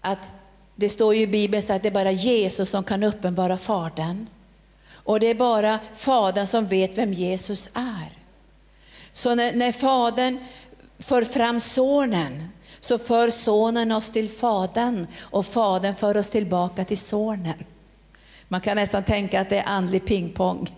att 0.00 0.30
det 0.74 0.88
står 0.88 1.14
ju 1.14 1.20
i 1.20 1.26
Bibeln 1.26 1.62
att 1.68 1.82
det 1.82 1.88
är 1.88 1.92
bara 1.92 2.12
Jesus 2.12 2.70
som 2.70 2.84
kan 2.84 3.02
uppenbara 3.02 3.58
Fadern. 3.58 4.26
Och 4.92 5.20
det 5.20 5.26
är 5.26 5.34
bara 5.34 5.78
Fadern 5.94 6.46
som 6.46 6.66
vet 6.66 6.98
vem 6.98 7.12
Jesus 7.12 7.70
är. 7.74 8.19
Så 9.20 9.34
när, 9.34 9.52
när 9.52 9.72
Fadern 9.72 10.38
för 10.98 11.24
fram 11.24 11.60
Sonen, 11.60 12.48
så 12.80 12.98
för 12.98 13.30
Sonen 13.30 13.92
oss 13.92 14.10
till 14.10 14.28
Fadern 14.28 15.06
och 15.20 15.46
Fadern 15.46 15.94
för 15.94 16.16
oss 16.16 16.30
tillbaka 16.30 16.84
till 16.84 16.98
Sonen. 16.98 17.64
Man 18.48 18.60
kan 18.60 18.76
nästan 18.76 19.04
tänka 19.04 19.40
att 19.40 19.48
det 19.48 19.58
är 19.58 19.68
andlig 19.68 20.06
pingpong. 20.06 20.68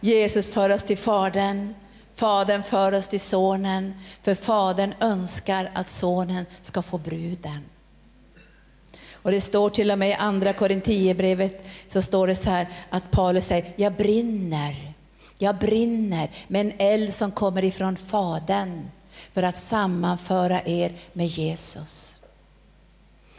Jesus 0.00 0.50
för 0.50 0.70
oss 0.70 0.84
till 0.84 0.98
Fadern, 0.98 1.74
Fadern 2.14 2.62
för 2.62 2.92
oss 2.92 3.08
till 3.08 3.20
Sonen, 3.20 3.94
för 4.22 4.34
Fadern 4.34 4.94
önskar 5.00 5.70
att 5.74 5.86
Sonen 5.86 6.46
ska 6.62 6.82
få 6.82 6.98
bruden. 6.98 7.64
Och 9.12 9.30
det 9.30 9.40
står 9.40 9.70
till 9.70 9.90
och 9.90 9.98
med 9.98 10.08
i 10.08 10.14
andra 10.14 10.52
Korinthierbrevet 10.52 11.66
så 11.88 12.02
står 12.02 12.26
det 12.26 12.34
så 12.34 12.50
här 12.50 12.66
att 12.90 13.10
Paulus 13.10 13.46
säger, 13.46 13.72
jag 13.76 13.92
brinner, 13.92 14.89
jag 15.42 15.58
brinner 15.58 16.30
med 16.48 16.60
en 16.60 16.72
eld 16.78 17.14
som 17.14 17.30
kommer 17.30 17.64
ifrån 17.64 17.96
Fadern 17.96 18.90
för 19.32 19.42
att 19.42 19.56
sammanföra 19.56 20.62
er 20.62 20.92
med 21.12 21.26
Jesus. 21.26 22.18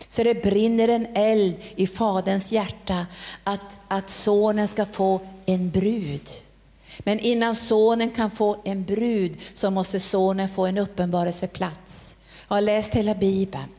Så 0.08 0.24
det 0.24 0.44
brinner 0.44 0.88
en 0.88 1.08
eld 1.16 1.56
i 1.76 1.88
Faderns 1.88 2.52
hjärta 2.52 3.06
att, 3.44 3.80
att 3.88 4.10
sonen 4.10 4.68
ska 4.68 4.86
få 4.86 5.20
en 5.46 5.70
brud. 5.70 6.30
Men 7.00 7.20
innan 7.20 7.56
sonen 7.56 8.12
kan 8.12 8.32
få 8.32 8.62
en 8.64 8.84
brud 8.84 9.38
så 9.54 9.72
måste 9.72 10.00
sonen 10.00 10.50
få 10.50 10.66
en 10.66 10.78
uppenbarelseplats. 10.78 12.18
Jag 12.48 12.56
har 12.56 12.62
läst 12.62 12.96
hela 12.96 13.16
Bibeln. 13.16 13.70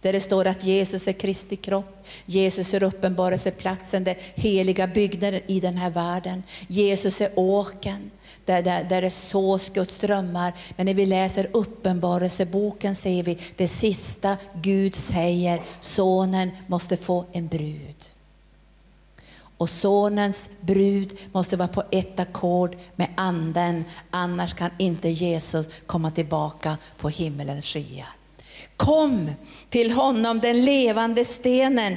Där 0.00 0.12
det 0.12 0.20
står 0.20 0.46
att 0.46 0.64
Jesus 0.64 1.08
är 1.08 1.12
Kristi 1.12 1.56
kropp. 1.56 2.06
Jesus 2.26 2.74
är 2.74 2.82
uppenbarelseplatsen, 2.82 4.04
den 4.04 4.14
heliga 4.34 4.86
byggnaden 4.86 5.40
i 5.46 5.60
den 5.60 5.76
här 5.76 5.90
världen. 5.90 6.42
Jesus 6.68 7.20
är 7.20 7.30
åken 7.34 8.10
där, 8.44 8.62
där, 8.62 8.84
där 8.84 9.02
det 9.02 9.10
sås 9.10 9.70
Guds 9.70 9.94
strömmar. 9.94 10.52
Men 10.76 10.86
när 10.86 10.94
vi 10.94 11.06
läser 11.06 11.48
Uppenbarelseboken 11.52 12.94
ser 12.94 13.22
vi 13.22 13.38
det 13.56 13.68
sista 13.68 14.36
Gud 14.54 14.94
säger, 14.94 15.60
sonen 15.80 16.50
måste 16.66 16.96
få 16.96 17.24
en 17.32 17.48
brud. 17.48 18.04
Och 19.58 19.70
sonens 19.70 20.50
brud 20.60 21.18
måste 21.32 21.56
vara 21.56 21.68
på 21.68 21.82
ett 21.90 22.20
ackord 22.20 22.76
med 22.96 23.08
anden, 23.16 23.84
annars 24.10 24.54
kan 24.54 24.70
inte 24.78 25.08
Jesus 25.08 25.68
komma 25.86 26.10
tillbaka 26.10 26.76
på 26.96 27.08
himmelens 27.08 27.66
skyar. 27.66 28.15
Kom 28.76 29.30
till 29.68 29.90
honom, 29.90 30.40
den 30.40 30.64
levande 30.64 31.24
stenen, 31.24 31.96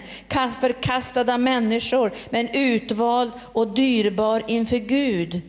förkastad 0.61 1.33
av 1.33 1.39
människor, 1.39 2.11
men 2.29 2.49
utvald 2.53 3.31
och 3.53 3.67
dyrbar 3.67 4.43
inför 4.47 4.77
Gud. 4.77 5.41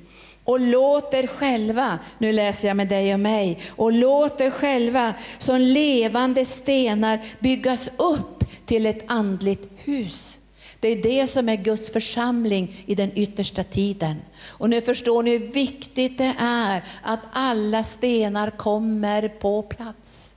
Och 0.45 0.61
låt 0.61 1.15
er 1.15 1.27
själva, 1.27 1.99
nu 2.19 2.33
läser 2.33 2.69
jag 2.69 2.77
med 2.77 2.89
dig 2.89 3.15
och 3.15 3.21
mig, 3.21 3.59
och 3.69 3.93
låt 3.93 4.41
er 4.41 4.51
själva 4.51 5.15
som 5.39 5.61
levande 5.61 6.45
stenar 6.45 7.21
byggas 7.39 7.91
upp 7.97 8.45
till 8.67 8.87
ett 8.87 9.05
andligt 9.07 9.69
hus. 9.77 10.41
Det 10.81 10.89
är 10.89 11.03
det 11.03 11.27
som 11.27 11.49
är 11.49 11.57
Guds 11.57 11.93
församling 11.93 12.85
i 12.87 12.95
den 12.95 13.13
yttersta 13.15 13.65
tiden. 13.65 14.17
Och 14.49 14.71
nu 14.71 14.81
förstår 14.81 15.23
ni 15.23 15.39
hur 15.39 15.53
viktigt 15.53 16.19
det 16.19 16.35
är 16.39 16.85
att 17.03 17.21
alla 17.33 17.83
stenar 17.83 18.51
kommer 18.51 19.29
på 19.29 19.63
plats. 19.63 20.35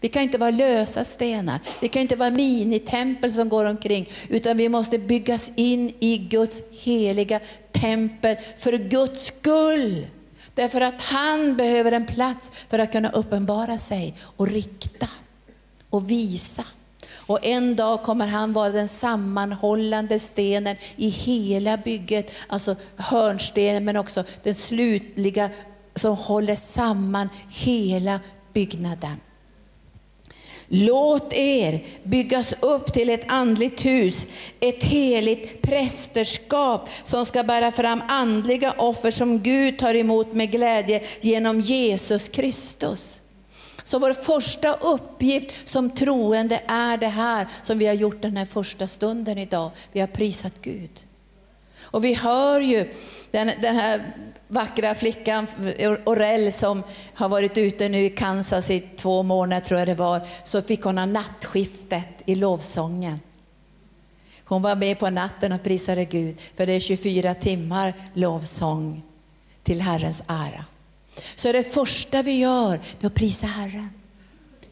Vi 0.00 0.08
kan 0.08 0.22
inte 0.22 0.38
vara 0.38 0.50
lösa 0.50 1.04
stenar, 1.04 1.60
vi 1.80 1.88
kan 1.88 2.02
inte 2.02 2.16
vara 2.16 2.30
minitempel 2.30 3.32
som 3.32 3.48
går 3.48 3.64
omkring, 3.64 4.08
utan 4.28 4.56
vi 4.56 4.68
måste 4.68 4.98
byggas 4.98 5.52
in 5.56 5.92
i 6.00 6.18
Guds 6.18 6.62
heliga 6.84 7.40
tempel 7.72 8.36
för 8.58 8.72
Guds 8.72 9.26
skull. 9.26 10.06
Därför 10.54 10.80
att 10.80 11.02
han 11.02 11.56
behöver 11.56 11.92
en 11.92 12.06
plats 12.06 12.52
för 12.68 12.78
att 12.78 12.92
kunna 12.92 13.10
uppenbara 13.10 13.78
sig 13.78 14.14
och 14.22 14.48
rikta 14.48 15.08
och 15.90 16.10
visa. 16.10 16.64
Och 17.14 17.46
en 17.46 17.76
dag 17.76 18.02
kommer 18.02 18.26
han 18.26 18.52
vara 18.52 18.68
den 18.68 18.88
sammanhållande 18.88 20.18
stenen 20.18 20.76
i 20.96 21.08
hela 21.08 21.76
bygget, 21.76 22.32
alltså 22.48 22.76
hörnstenen 22.96 23.84
men 23.84 23.96
också 23.96 24.24
den 24.42 24.54
slutliga 24.54 25.50
som 25.94 26.16
håller 26.16 26.54
samman 26.54 27.28
hela 27.48 28.20
byggnaden. 28.52 29.20
Låt 30.68 31.32
er 31.32 31.84
byggas 32.02 32.54
upp 32.60 32.92
till 32.92 33.10
ett 33.10 33.24
andligt 33.32 33.84
hus, 33.84 34.26
ett 34.60 34.84
heligt 34.84 35.62
prästerskap 35.62 36.88
som 37.02 37.26
ska 37.26 37.42
bära 37.42 37.72
fram 37.72 38.02
andliga 38.08 38.72
offer 38.72 39.10
som 39.10 39.40
Gud 39.40 39.78
tar 39.78 39.94
emot 39.94 40.32
med 40.32 40.50
glädje 40.50 41.02
genom 41.20 41.60
Jesus 41.60 42.28
Kristus. 42.28 43.22
Så 43.84 43.98
vår 43.98 44.12
första 44.12 44.74
uppgift 44.74 45.68
som 45.68 45.90
troende 45.90 46.60
är 46.66 46.96
det 46.96 47.06
här 47.06 47.48
som 47.62 47.78
vi 47.78 47.86
har 47.86 47.94
gjort 47.94 48.22
den 48.22 48.36
här 48.36 48.46
första 48.46 48.86
stunden 48.86 49.38
idag. 49.38 49.70
Vi 49.92 50.00
har 50.00 50.06
prisat 50.06 50.52
Gud. 50.62 51.07
Och 51.90 52.04
vi 52.04 52.14
hör 52.14 52.60
ju 52.60 52.92
den, 53.30 53.50
den 53.62 53.76
här 53.76 54.12
vackra 54.48 54.94
flickan 54.94 55.46
Orell 56.04 56.52
som 56.52 56.82
har 57.14 57.28
varit 57.28 57.58
ute 57.58 57.88
nu 57.88 58.04
i 58.04 58.10
Kansas 58.10 58.70
i 58.70 58.80
två 58.80 59.22
månader 59.22 59.64
tror 59.64 59.78
jag 59.78 59.88
det 59.88 59.94
var, 59.94 60.28
så 60.44 60.62
fick 60.62 60.82
hon 60.82 60.98
ha 60.98 61.06
nattskiftet 61.06 62.22
i 62.26 62.34
lovsången. 62.34 63.20
Hon 64.44 64.62
var 64.62 64.76
med 64.76 64.98
på 64.98 65.10
natten 65.10 65.52
och 65.52 65.62
prisade 65.62 66.04
Gud, 66.04 66.40
för 66.56 66.66
det 66.66 66.72
är 66.72 66.80
24 66.80 67.34
timmar 67.34 67.94
lovsång 68.14 69.02
till 69.62 69.80
Herrens 69.80 70.24
ära. 70.26 70.64
Så 71.34 71.52
det 71.52 71.62
första 71.62 72.22
vi 72.22 72.38
gör, 72.38 72.80
det 73.00 73.06
är 73.06 73.06
att 73.06 73.14
prisa 73.14 73.46
Herren. 73.46 73.97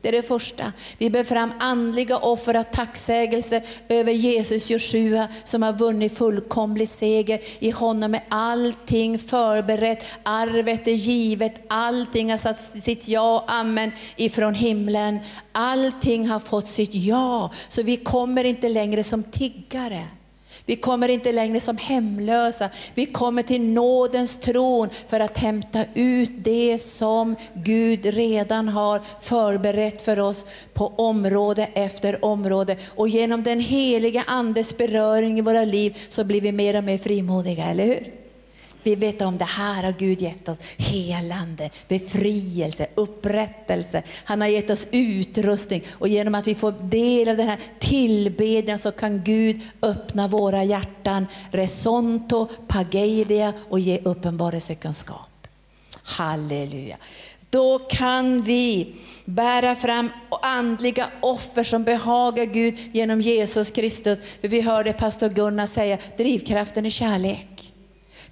Det 0.07 0.11
är 0.11 0.13
det 0.13 0.23
första. 0.23 0.73
Vi 0.99 1.11
ber 1.11 1.25
fram 1.25 1.53
andliga 1.59 2.19
offer 2.19 2.55
av 2.55 2.63
tacksägelse 2.63 3.63
över 3.89 4.13
Jesus 4.13 4.71
Joshua 4.71 5.29
som 5.45 5.63
har 5.63 5.73
vunnit 5.73 6.19
fullkomlig 6.19 6.89
seger. 6.89 7.41
I 7.59 7.71
honom 7.71 8.15
är 8.15 8.23
allting 8.29 9.19
förberett, 9.19 10.05
arvet 10.23 10.89
är 10.89 10.93
givet, 10.93 11.65
allting 11.69 12.31
har 12.31 12.37
satt 12.37 12.59
sitt 12.59 13.09
ja 13.09 13.37
och 13.37 13.53
amen 13.53 13.93
ifrån 14.17 14.55
himlen. 14.55 15.19
Allting 15.53 16.29
har 16.29 16.41
fått 16.41 16.69
sitt 16.69 16.95
ja, 16.95 17.51
så 17.69 17.83
vi 17.83 17.97
kommer 17.97 18.45
inte 18.45 18.69
längre 18.69 19.05
som 19.05 19.23
tiggare. 19.23 20.05
Vi 20.67 20.77
kommer 20.77 21.09
inte 21.09 21.33
längre 21.33 21.61
som 21.61 21.77
hemlösa. 21.77 22.71
Vi 22.95 23.07
kommer 23.07 23.43
till 23.43 23.63
nådens 23.63 24.37
tron 24.37 24.89
för 25.09 25.21
att 25.21 25.39
hämta 25.39 25.85
ut 25.95 26.31
det 26.37 26.79
som 26.79 27.37
Gud 27.55 28.07
redan 28.07 28.69
har 28.69 29.03
förberett 29.21 30.03
för 30.03 30.21
oss 30.21 30.47
på 30.75 30.93
område 30.97 31.69
efter 31.75 32.25
område. 32.25 32.77
Och 32.95 33.09
genom 33.09 33.43
den 33.43 33.61
heliga 33.61 34.25
Andes 34.27 34.77
beröring 34.77 35.39
i 35.39 35.43
våra 35.43 35.65
liv 35.65 35.99
så 36.09 36.25
blir 36.25 36.41
vi 36.41 36.53
mer 36.53 36.77
och 36.77 36.85
mer 36.85 36.99
frimodiga, 36.99 37.65
eller 37.65 37.87
hur? 37.87 38.26
Vi 38.87 38.95
vet 38.95 39.23
om 39.23 39.39
det 39.39 39.45
här 39.45 39.83
har 39.83 39.95
Gud 39.99 40.21
gett 40.21 40.49
oss 40.49 40.59
helande, 40.77 41.71
befrielse, 41.89 42.87
upprättelse. 42.95 44.03
Han 44.25 44.41
har 44.41 44.49
gett 44.49 44.71
oss 44.71 44.89
utrustning 44.91 45.85
och 45.93 46.09
genom 46.09 46.35
att 46.35 46.47
vi 46.47 46.55
får 46.55 46.73
del 46.73 47.29
av 47.29 47.37
den 47.37 47.49
här 47.49 47.59
tillbedjan 47.79 48.79
så 48.79 48.93
kan 48.93 49.25
Gud 49.25 49.61
öppna 49.83 50.29
våra 50.29 50.65
hjärtan, 50.65 51.27
resonto, 51.51 52.49
pageidia 52.69 53.53
och 53.69 53.81
ge 53.81 53.99
uppenbarelsekunskap. 54.05 55.49
Halleluja. 56.03 56.97
Då 57.51 57.79
kan 57.79 58.43
vi 58.43 58.95
bära 59.25 59.75
fram 59.75 60.11
andliga 60.43 61.07
offer 61.21 61.65
som 61.65 61.85
behagar 61.85 62.45
Gud 62.45 62.79
genom 62.93 63.21
Jesus 63.21 63.71
Kristus. 63.71 64.19
För 64.41 64.49
vi 64.49 64.61
hörde 64.61 64.93
pastor 64.93 65.29
Gunnar 65.29 65.67
säga, 65.67 65.99
drivkraften 66.17 66.87
är 66.87 66.91
kärlek. 66.91 67.56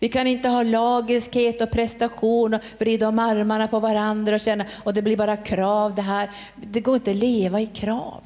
Vi 0.05 0.09
kan 0.09 0.27
inte 0.27 0.49
ha 0.49 0.63
lagiskhet 0.63 1.61
och 1.61 1.71
prestation 1.71 2.55
och 2.55 2.61
vrida 2.79 3.09
om 3.09 3.19
armarna 3.19 3.69
på 3.69 3.81
varandra 3.81 4.35
och 4.35 4.41
känna 4.41 4.65
och 4.83 4.95
det 4.95 5.03
blir 5.03 5.17
bara 5.17 5.37
krav 5.37 5.95
det 5.95 6.03
här. 6.03 6.31
Det 6.55 6.81
går 6.81 6.95
inte 6.95 7.11
att 7.11 7.17
leva 7.17 7.61
i 7.61 7.67
krav. 7.67 8.23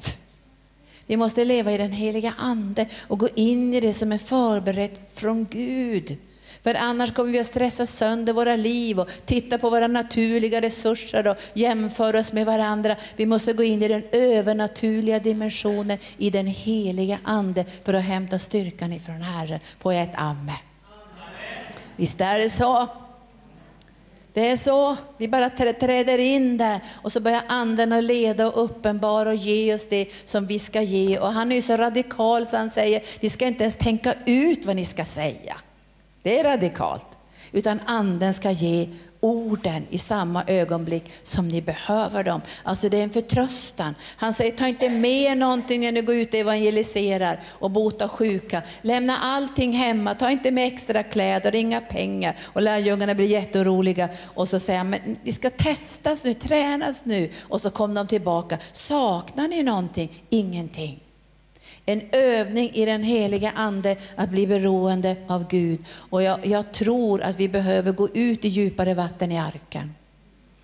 Vi 1.05 1.17
måste 1.17 1.45
leva 1.45 1.71
i 1.71 1.77
den 1.77 1.91
heliga 1.91 2.33
ande 2.37 2.85
och 3.07 3.19
gå 3.19 3.29
in 3.35 3.73
i 3.73 3.79
det 3.79 3.93
som 3.93 4.11
är 4.11 4.17
förberett 4.17 5.01
från 5.13 5.45
Gud. 5.45 6.17
För 6.63 6.75
annars 6.75 7.13
kommer 7.13 7.31
vi 7.31 7.39
att 7.39 7.47
stressa 7.47 7.85
sönder 7.85 8.33
våra 8.33 8.55
liv 8.55 8.99
och 8.99 9.09
titta 9.25 9.57
på 9.57 9.69
våra 9.69 9.87
naturliga 9.87 10.61
resurser 10.61 11.27
och 11.27 11.37
jämföra 11.53 12.19
oss 12.19 12.33
med 12.33 12.45
varandra. 12.45 12.95
Vi 13.15 13.25
måste 13.25 13.53
gå 13.53 13.63
in 13.63 13.83
i 13.83 13.87
den 13.87 14.03
övernaturliga 14.11 15.19
dimensionen 15.19 15.97
i 16.17 16.29
den 16.29 16.47
heliga 16.47 17.19
ande 17.23 17.65
för 17.83 17.93
att 17.93 18.03
hämta 18.03 18.39
styrkan 18.39 18.93
ifrån 18.93 19.21
Herren. 19.21 19.59
Får 19.79 19.93
jag 19.93 20.03
ett 20.03 20.15
amen? 20.15 20.68
Visst 21.99 22.21
är 22.21 22.39
det 22.39 22.49
så? 22.49 22.87
Det 24.33 24.49
är 24.49 24.55
så, 24.55 24.97
vi 25.17 25.27
bara 25.27 25.49
träder 25.49 26.17
in 26.17 26.57
där 26.57 26.79
och 27.01 27.11
så 27.11 27.19
börjar 27.19 27.41
anden 27.47 27.91
att 27.91 28.03
leda 28.03 28.47
och 28.47 28.63
uppenbara 28.63 29.29
och 29.29 29.35
ge 29.35 29.73
oss 29.73 29.87
det 29.89 30.07
som 30.25 30.45
vi 30.45 30.59
ska 30.59 30.81
ge. 30.81 31.19
Och 31.19 31.33
han 31.33 31.51
är 31.51 31.55
ju 31.55 31.61
så 31.61 31.77
radikal 31.77 32.47
så 32.47 32.57
han 32.57 32.69
säger, 32.69 33.01
ni 33.19 33.29
ska 33.29 33.47
inte 33.47 33.63
ens 33.63 33.75
tänka 33.75 34.13
ut 34.25 34.65
vad 34.65 34.75
ni 34.75 34.85
ska 34.85 35.05
säga. 35.05 35.55
Det 36.21 36.39
är 36.39 36.43
radikalt. 36.43 37.07
Utan 37.51 37.79
anden 37.85 38.33
ska 38.33 38.51
ge 38.51 38.89
orden 39.19 39.87
i 39.89 39.97
samma 39.97 40.43
ögonblick 40.47 41.11
som 41.23 41.47
ni 41.47 41.61
behöver 41.61 42.23
dem. 42.23 42.41
Alltså 42.63 42.89
det 42.89 42.99
är 42.99 43.03
en 43.03 43.09
förtröstan. 43.09 43.95
Han 44.17 44.33
säger, 44.33 44.51
ta 44.51 44.67
inte 44.67 44.89
med 44.89 45.37
någonting 45.37 45.81
när 45.81 45.91
ni 45.91 46.01
går 46.01 46.15
ut 46.15 46.33
och 46.33 46.39
evangeliserar 46.39 47.39
och 47.47 47.71
botar 47.71 48.07
sjuka. 48.07 48.61
Lämna 48.81 49.17
allting 49.17 49.73
hemma, 49.73 50.15
ta 50.15 50.31
inte 50.31 50.51
med 50.51 50.67
extra 50.67 51.03
kläder, 51.03 51.55
inga 51.55 51.81
pengar. 51.81 52.37
Och 52.43 52.61
lärjungarna 52.61 53.15
blir 53.15 53.25
jätteoroliga 53.25 54.09
och 54.25 54.49
så 54.49 54.59
säger 54.59 54.79
han, 54.79 54.89
men 54.89 55.17
ni 55.23 55.33
ska 55.33 55.49
testas 55.49 56.23
nu, 56.23 56.33
tränas 56.33 57.05
nu. 57.05 57.29
Och 57.41 57.61
så 57.61 57.69
kom 57.69 57.93
de 57.93 58.07
tillbaka, 58.07 58.57
saknar 58.71 59.47
ni 59.47 59.63
någonting? 59.63 60.23
Ingenting. 60.29 61.08
En 61.85 62.01
övning 62.11 62.71
i 62.73 62.85
den 62.85 63.03
heliga 63.03 63.51
Ande 63.55 63.97
att 64.15 64.29
bli 64.29 64.47
beroende 64.47 65.15
av 65.27 65.47
Gud. 65.47 65.79
Och 66.09 66.23
jag, 66.23 66.45
jag 66.45 66.71
tror 66.71 67.21
att 67.21 67.39
vi 67.39 67.49
behöver 67.49 67.91
gå 67.91 68.09
ut 68.09 68.45
i 68.45 68.47
djupare 68.47 68.93
vatten 68.93 69.31
i 69.31 69.39
arken. 69.39 69.93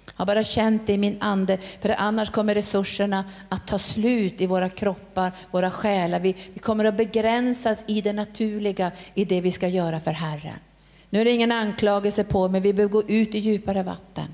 Jag 0.06 0.14
har 0.22 0.26
bara 0.26 0.44
känt 0.44 0.88
det 0.88 0.94
i 0.94 0.98
min 0.98 1.18
ande, 1.20 1.58
för 1.58 1.96
annars 1.98 2.30
kommer 2.30 2.56
resurserna 2.56 3.24
att 3.50 3.68
ta 3.68 3.78
slut 3.78 4.42
i 4.42 4.46
våra 4.46 4.70
kroppar, 4.70 5.32
våra 5.52 5.72
själar. 5.72 6.20
Vi, 6.20 6.36
vi 6.54 6.60
kommer 6.60 6.86
att 6.86 6.98
begränsas 6.98 7.84
i 7.88 8.02
det 8.02 8.14
naturliga, 8.14 8.92
i 9.14 9.26
det 9.26 9.42
vi 9.42 9.52
ska 9.52 9.68
göra 9.68 10.00
för 10.00 10.12
Herren. 10.12 10.60
Nu 11.10 11.22
är 11.22 11.26
det 11.26 11.32
ingen 11.32 11.52
anklagelse 11.52 12.24
på, 12.24 12.48
men 12.48 12.62
vi 12.62 12.74
behöver 12.74 12.94
gå 12.94 13.04
ut 13.04 13.36
i 13.36 13.40
djupare 13.40 13.84
vatten. 13.84 14.28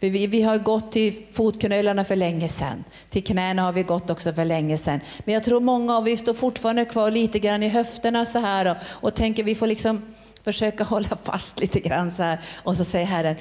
För 0.00 0.10
vi, 0.10 0.26
vi 0.26 0.42
har 0.42 0.58
gått 0.58 0.92
till 0.92 1.24
fotknölarna 1.32 2.04
för 2.04 2.16
länge 2.16 2.48
sedan. 2.48 2.84
Till 3.10 3.24
knäna 3.24 3.62
har 3.62 3.72
vi 3.72 3.82
gått 3.82 4.10
också 4.10 4.32
för 4.32 4.44
länge 4.44 4.78
sedan. 4.78 5.00
Men 5.24 5.34
jag 5.34 5.44
tror 5.44 5.60
många 5.60 5.96
av 5.96 6.08
oss 6.08 6.20
står 6.20 6.34
fortfarande 6.34 6.84
kvar 6.84 7.10
lite 7.10 7.38
grann 7.38 7.62
i 7.62 7.68
höfterna 7.68 8.24
så 8.24 8.38
här 8.38 8.70
och, 8.70 8.76
och 8.90 9.14
tänker 9.14 9.44
vi 9.44 9.54
får 9.54 9.66
liksom 9.66 10.02
försöka 10.44 10.84
hålla 10.94 11.16
fast 11.24 11.60
lite 11.60 11.80
grann 11.80 12.10
så 12.10 12.22
här. 12.22 12.40
Och 12.62 12.76
så 12.76 12.84
säger 12.84 13.06
Herren, 13.06 13.36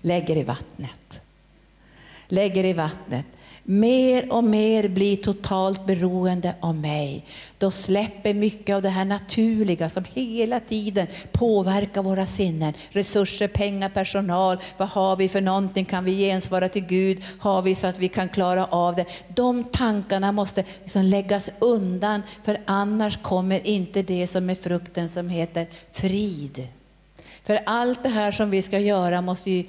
lägger 0.00 0.36
i 0.36 0.42
vattnet. 0.42 1.20
Lägger 2.28 2.64
i 2.64 2.72
vattnet 2.72 3.26
mer 3.64 4.32
och 4.32 4.44
mer 4.44 4.88
blir 4.88 5.16
totalt 5.16 5.86
beroende 5.86 6.54
av 6.60 6.74
mig, 6.74 7.24
då 7.58 7.70
släpper 7.70 8.34
mycket 8.34 8.76
av 8.76 8.82
det 8.82 8.88
här 8.88 9.04
naturliga 9.04 9.88
som 9.88 10.04
hela 10.14 10.60
tiden 10.60 11.06
påverkar 11.32 12.02
våra 12.02 12.26
sinnen. 12.26 12.74
Resurser, 12.90 13.48
pengar, 13.48 13.88
personal, 13.88 14.58
vad 14.76 14.88
har 14.88 15.16
vi 15.16 15.28
för 15.28 15.40
någonting? 15.40 15.84
Kan 15.84 16.04
vi 16.04 16.18
gensvara 16.18 16.68
till 16.68 16.84
Gud? 16.86 17.22
Har 17.38 17.62
vi 17.62 17.74
så 17.74 17.86
att 17.86 17.98
vi 17.98 18.08
kan 18.08 18.28
klara 18.28 18.66
av 18.66 18.96
det? 18.96 19.04
De 19.34 19.64
tankarna 19.64 20.32
måste 20.32 20.64
liksom 20.82 21.04
läggas 21.04 21.50
undan, 21.58 22.22
för 22.44 22.58
annars 22.64 23.16
kommer 23.22 23.66
inte 23.66 24.02
det 24.02 24.26
som 24.26 24.50
är 24.50 24.54
frukten 24.54 25.08
som 25.08 25.28
heter 25.28 25.66
frid. 25.92 26.68
För 27.44 27.60
allt 27.66 28.02
det 28.02 28.08
här 28.08 28.32
som 28.32 28.50
vi 28.50 28.62
ska 28.62 28.78
göra 28.78 29.20
måste 29.20 29.50
ju 29.50 29.64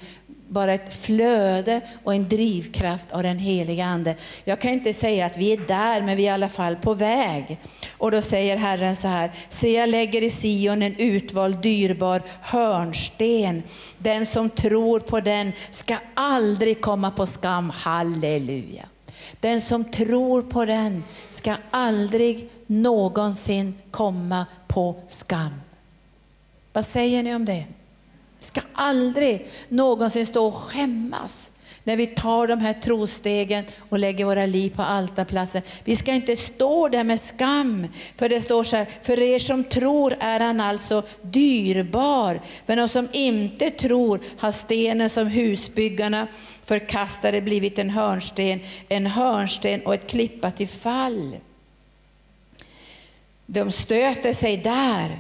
bara 0.48 0.74
ett 0.74 0.94
flöde 0.94 1.82
och 2.04 2.14
en 2.14 2.30
drivkraft 2.30 3.12
av 3.12 3.24
den 3.24 3.40
heliga 3.40 3.86
Ande. 3.86 4.16
Jag 4.44 4.60
kan 4.60 4.72
inte 4.72 4.94
säga 4.94 5.26
att 5.26 5.38
vi 5.38 5.54
är 5.54 5.58
där, 5.58 6.02
men 6.02 6.18
vi 6.18 6.24
är 6.24 6.28
i 6.28 6.30
alla 6.30 6.50
fall 6.50 6.76
på 6.76 6.94
väg. 6.94 7.60
Och 7.98 8.12
då 8.12 8.22
säger 8.22 8.58
Herren 8.58 8.96
så 8.96 9.08
här, 9.08 9.32
se 9.50 9.74
jag 9.74 9.90
lägger 9.90 10.22
i 10.22 10.30
Sion 10.30 10.82
en 10.82 10.96
utvald 10.96 11.58
dyrbar 11.58 12.22
hörnsten. 12.42 13.64
Den 13.98 14.26
som 14.26 14.50
tror 14.50 15.00
på 15.00 15.20
den 15.20 15.52
ska 15.70 15.98
aldrig 16.14 16.82
komma 16.82 17.12
på 17.12 17.26
skam. 17.26 17.70
Halleluja. 17.70 18.86
Den 19.40 19.62
som 19.62 19.84
tror 19.84 20.42
på 20.42 20.66
den 20.66 21.04
ska 21.30 21.56
aldrig 21.72 22.50
någonsin 22.68 23.78
komma 23.92 24.46
på 24.68 24.96
skam. 25.08 25.62
Vad 26.74 26.86
säger 26.86 27.24
ni 27.24 27.36
om 27.36 27.46
det? 27.46 27.66
Ska 28.46 28.62
aldrig 28.74 29.48
någonsin 29.70 30.26
stå 30.26 30.48
och 30.48 30.56
skämmas 30.56 31.52
när 31.86 31.98
vi 31.98 32.08
tar 32.08 32.48
de 32.48 32.60
här 32.60 32.74
trostegen 32.74 33.66
och 33.90 34.00
lägger 34.00 34.26
våra 34.26 34.46
liv 34.46 34.70
på 34.76 34.82
altarplatsen. 34.82 35.62
Vi 35.84 35.96
ska 35.96 36.14
inte 36.14 36.36
stå 36.36 36.88
där 36.90 37.04
med 37.04 37.20
skam, 37.20 37.88
för 38.18 38.30
det 38.30 38.42
står 38.42 38.64
så 38.64 38.76
här, 38.76 38.88
för 39.02 39.20
er 39.20 39.40
som 39.40 39.64
tror 39.64 40.16
är 40.20 40.40
han 40.40 40.60
alltså 40.60 41.04
dyrbar, 41.22 42.42
men 42.66 42.78
de 42.78 42.90
som 42.90 43.08
inte 43.14 43.70
tror 43.70 44.20
har 44.38 44.52
stenen 44.52 45.10
som 45.10 45.28
husbyggarna 45.28 46.28
förkastade 46.66 47.42
blivit 47.42 47.80
en 47.80 47.90
hörnsten, 47.90 48.60
en 48.90 49.08
hörnsten 49.08 49.86
och 49.86 49.94
ett 49.94 50.08
klippa 50.08 50.52
till 50.52 50.68
fall. 50.68 51.36
De 53.46 53.72
stöter 53.72 54.34
sig 54.34 54.58
där 54.58 55.20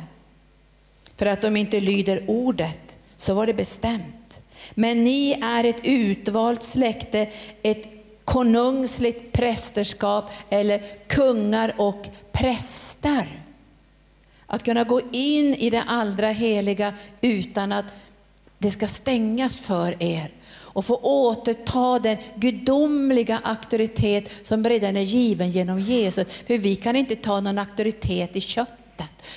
för 1.17 1.25
att 1.25 1.41
de 1.41 1.57
inte 1.57 1.79
lyder 1.79 2.23
ordet 2.27 2.84
så 3.17 3.33
var 3.33 3.47
det 3.47 3.53
bestämt. 3.53 4.41
Men 4.73 5.03
ni 5.03 5.31
är 5.31 5.63
ett 5.63 5.79
utvalt 5.83 6.63
släkte, 6.63 7.29
ett 7.63 7.87
konungsligt 8.25 9.31
prästerskap 9.31 10.31
eller 10.49 10.81
kungar 11.07 11.73
och 11.77 12.07
präster. 12.31 13.41
Att 14.47 14.63
kunna 14.63 14.83
gå 14.83 15.01
in 15.11 15.55
i 15.55 15.69
det 15.69 15.83
allra 15.87 16.27
heliga 16.27 16.93
utan 17.21 17.71
att 17.71 17.85
det 18.57 18.71
ska 18.71 18.87
stängas 18.87 19.57
för 19.57 20.03
er 20.03 20.31
och 20.47 20.85
få 20.85 20.95
återta 20.95 21.99
den 21.99 22.17
gudomliga 22.35 23.39
auktoritet 23.43 24.31
som 24.47 24.63
redan 24.63 24.97
är 24.97 25.01
given 25.01 25.49
genom 25.49 25.79
Jesus. 25.79 26.25
För 26.47 26.57
vi 26.57 26.75
kan 26.75 26.95
inte 26.95 27.15
ta 27.15 27.39
någon 27.39 27.57
auktoritet 27.57 28.35
i 28.35 28.41
kött 28.41 28.77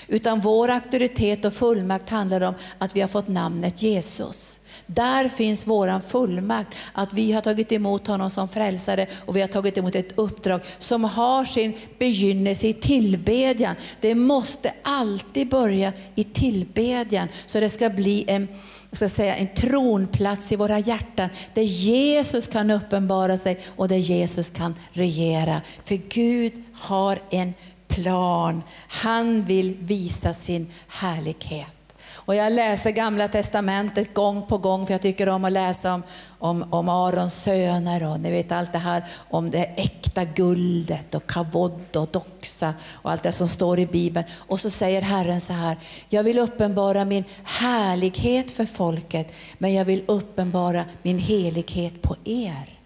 utan 0.08 0.40
vår 0.40 0.68
auktoritet 0.68 1.44
och 1.44 1.54
fullmakt 1.54 2.10
handlar 2.10 2.40
om 2.40 2.54
att 2.78 2.96
vi 2.96 3.00
har 3.00 3.08
fått 3.08 3.28
namnet 3.28 3.82
Jesus. 3.82 4.60
Där 4.86 5.28
finns 5.28 5.66
våran 5.66 6.02
fullmakt, 6.02 6.76
att 6.92 7.12
vi 7.12 7.32
har 7.32 7.40
tagit 7.40 7.72
emot 7.72 8.06
honom 8.06 8.30
som 8.30 8.48
frälsare 8.48 9.06
och 9.26 9.36
vi 9.36 9.40
har 9.40 9.48
tagit 9.48 9.78
emot 9.78 9.94
ett 9.94 10.18
uppdrag 10.18 10.60
som 10.78 11.04
har 11.04 11.44
sin 11.44 11.76
begynnelse 11.98 12.68
i 12.68 12.72
tillbedjan. 12.72 13.74
Det 14.00 14.14
måste 14.14 14.72
alltid 14.82 15.48
börja 15.48 15.92
i 16.14 16.24
tillbedjan 16.24 17.28
så 17.46 17.60
det 17.60 17.70
ska 17.70 17.90
bli 17.90 18.24
en, 18.28 18.48
ska 18.92 19.08
säga, 19.08 19.36
en 19.36 19.54
tronplats 19.54 20.52
i 20.52 20.56
våra 20.56 20.78
hjärtan 20.78 21.28
där 21.54 21.62
Jesus 21.62 22.46
kan 22.46 22.70
uppenbara 22.70 23.38
sig 23.38 23.60
och 23.76 23.88
där 23.88 23.96
Jesus 23.96 24.50
kan 24.50 24.74
regera. 24.92 25.60
För 25.84 25.94
Gud 26.08 26.52
har 26.72 27.22
en 27.30 27.54
plan. 27.88 28.62
Han 28.88 29.44
vill 29.44 29.76
visa 29.80 30.32
sin 30.32 30.70
härlighet. 30.88 31.66
Och 32.14 32.34
jag 32.34 32.52
läser 32.52 32.90
gamla 32.90 33.28
testamentet 33.28 34.14
gång 34.14 34.46
på 34.46 34.58
gång, 34.58 34.86
för 34.86 34.94
jag 34.94 35.02
tycker 35.02 35.28
om 35.28 35.44
att 35.44 35.52
läsa 35.52 35.94
om, 35.94 36.02
om, 36.38 36.72
om 36.72 36.88
Arons 36.88 37.42
söner 37.42 38.10
och 38.10 38.20
ni 38.20 38.30
vet 38.30 38.52
allt 38.52 38.72
det 38.72 38.78
här 38.78 39.04
om 39.30 39.50
det 39.50 39.64
äkta 39.64 40.24
guldet 40.24 41.14
och 41.14 41.26
kavod 41.26 41.96
och 41.96 42.08
doxa 42.12 42.74
och 42.92 43.10
allt 43.10 43.22
det 43.22 43.32
som 43.32 43.48
står 43.48 43.78
i 43.78 43.86
Bibeln. 43.86 44.26
Och 44.36 44.60
så 44.60 44.70
säger 44.70 45.02
Herren 45.02 45.40
så 45.40 45.52
här, 45.52 45.76
jag 46.08 46.22
vill 46.22 46.38
uppenbara 46.38 47.04
min 47.04 47.24
härlighet 47.44 48.50
för 48.50 48.64
folket, 48.64 49.34
men 49.58 49.74
jag 49.74 49.84
vill 49.84 50.04
uppenbara 50.06 50.84
min 51.02 51.18
helighet 51.18 52.02
på 52.02 52.16
er. 52.24 52.77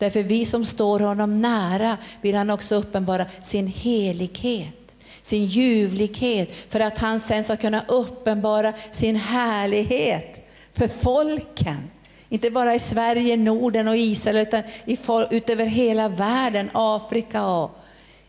Därför 0.00 0.22
vi 0.22 0.44
som 0.44 0.64
står 0.64 1.00
honom 1.00 1.36
nära 1.36 1.98
vill 2.20 2.34
han 2.34 2.50
också 2.50 2.74
uppenbara 2.74 3.26
sin 3.42 3.66
helighet, 3.66 4.94
sin 5.22 5.44
ljuvlighet, 5.44 6.52
för 6.68 6.80
att 6.80 6.98
han 6.98 7.20
sen 7.20 7.44
ska 7.44 7.56
kunna 7.56 7.84
uppenbara 7.88 8.72
sin 8.92 9.16
härlighet 9.16 10.48
för 10.72 10.88
folken. 10.88 11.90
Inte 12.28 12.50
bara 12.50 12.74
i 12.74 12.78
Sverige, 12.78 13.36
Norden 13.36 13.88
och 13.88 13.96
Israel, 13.96 14.36
utan 14.36 14.62
utöver 15.30 15.66
hela 15.66 16.08
världen, 16.08 16.70
Afrika 16.72 17.46
och 17.46 17.79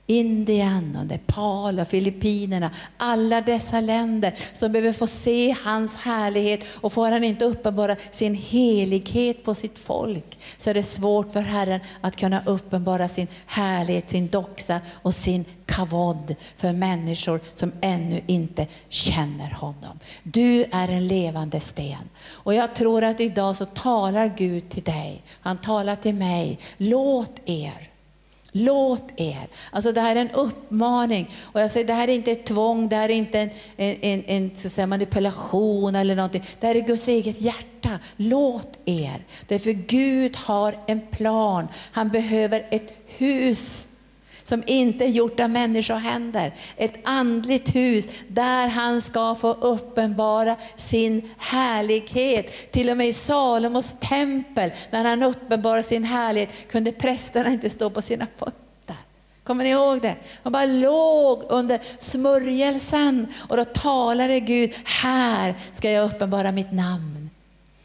Indien, 0.07 0.95
och 0.99 1.05
Nepal 1.05 1.79
och 1.79 1.87
Filippinerna, 1.87 2.71
alla 2.97 3.41
dessa 3.41 3.81
länder 3.81 4.33
som 4.53 4.71
behöver 4.71 4.93
få 4.93 5.07
se 5.07 5.55
hans 5.63 5.95
härlighet 5.95 6.65
och 6.81 6.93
får 6.93 7.11
han 7.11 7.23
inte 7.23 7.45
uppenbara 7.45 7.95
sin 8.11 8.35
helighet 8.35 9.43
på 9.43 9.55
sitt 9.55 9.79
folk 9.79 10.39
så 10.57 10.69
är 10.69 10.73
det 10.73 10.83
svårt 10.83 11.31
för 11.31 11.41
Herren 11.41 11.79
att 12.01 12.15
kunna 12.15 12.41
uppenbara 12.45 13.07
sin 13.07 13.27
härlighet, 13.45 14.07
sin 14.07 14.27
doxa 14.27 14.79
och 15.01 15.15
sin 15.15 15.45
kavod 15.65 16.35
för 16.55 16.73
människor 16.73 17.39
som 17.53 17.71
ännu 17.81 18.21
inte 18.27 18.67
känner 18.89 19.51
honom. 19.51 19.99
Du 20.23 20.65
är 20.71 20.87
en 20.87 21.07
levande 21.07 21.59
sten. 21.59 22.09
Och 22.29 22.53
jag 22.53 22.75
tror 22.75 23.03
att 23.03 23.19
idag 23.19 23.55
så 23.55 23.65
talar 23.65 24.33
Gud 24.37 24.69
till 24.69 24.83
dig. 24.83 25.23
Han 25.41 25.57
talar 25.57 25.95
till 25.95 26.15
mig. 26.15 26.59
Låt 26.77 27.41
er 27.45 27.90
Låt 28.51 29.11
er. 29.15 29.47
Alltså 29.71 29.91
det 29.91 30.01
här 30.01 30.15
är 30.15 30.21
en 30.21 30.31
uppmaning. 30.31 31.29
Och 31.43 31.61
jag 31.61 31.71
säger, 31.71 31.87
det 31.87 31.93
här 31.93 32.07
är 32.07 32.13
inte 32.13 32.31
ett 32.31 32.45
tvång, 32.45 32.89
det 32.89 32.95
här 32.95 33.09
är 33.09 33.13
inte 33.13 33.39
en, 33.39 33.49
en, 33.77 33.97
en, 34.01 34.23
en 34.25 34.55
så 34.55 34.69
säga, 34.69 34.87
manipulation 34.87 35.95
eller 35.95 36.15
någonting. 36.15 36.43
Det 36.59 36.67
här 36.67 36.75
är 36.75 36.81
Guds 36.81 37.07
eget 37.07 37.41
hjärta. 37.41 37.99
Låt 38.15 38.79
er. 38.85 39.25
Därför 39.47 39.71
Gud 39.71 40.35
har 40.37 40.77
en 40.87 41.01
plan. 41.01 41.67
Han 41.91 42.09
behöver 42.09 42.65
ett 42.69 42.93
hus 43.07 43.87
som 44.43 44.63
inte 44.67 45.04
är 45.06 45.10
gjort 45.10 45.39
av 45.39 45.49
människohänder. 45.49 46.54
Ett 46.77 46.95
andligt 47.04 47.75
hus 47.75 48.08
där 48.27 48.67
han 48.67 49.01
ska 49.01 49.36
få 49.36 49.54
uppenbara 49.54 50.56
sin 50.75 51.30
härlighet. 51.38 52.71
Till 52.71 52.89
och 52.89 52.97
med 52.97 53.08
i 53.08 53.13
Salomos 53.13 53.95
tempel, 53.99 54.71
när 54.91 55.06
han 55.06 55.23
uppenbarade 55.23 55.84
sin 55.84 56.04
härlighet, 56.04 56.71
kunde 56.71 56.91
prästerna 56.91 57.49
inte 57.49 57.69
stå 57.69 57.89
på 57.89 58.01
sina 58.01 58.27
fötter. 58.38 58.62
Kommer 59.43 59.63
ni 59.63 59.69
ihåg 59.69 60.01
det? 60.01 60.15
De 60.43 60.54
bara 60.54 60.65
låg 60.65 61.43
under 61.49 61.80
smörjelsen 61.99 63.27
och 63.49 63.58
då 63.58 63.65
talade 63.65 64.39
Gud, 64.39 64.73
här 64.86 65.56
ska 65.71 65.91
jag 65.91 66.06
uppenbara 66.06 66.51
mitt 66.51 66.71
namn. 66.71 67.30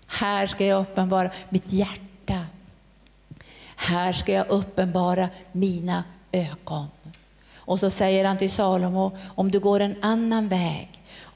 Här 0.06 0.46
ska 0.46 0.66
jag 0.66 0.80
uppenbara 0.80 1.30
mitt 1.48 1.72
hjärta. 1.72 2.46
Här 3.76 4.12
ska 4.12 4.32
jag 4.32 4.48
uppenbara 4.48 5.28
mina 5.52 6.04
ögon. 6.36 6.86
Och 7.56 7.80
så 7.80 7.90
säger 7.90 8.24
han 8.24 8.38
till 8.38 8.50
Salomo, 8.50 9.16
om 9.34 9.50
du 9.50 9.60
går 9.60 9.80
en 9.80 9.96
annan 10.02 10.48
väg, 10.48 10.88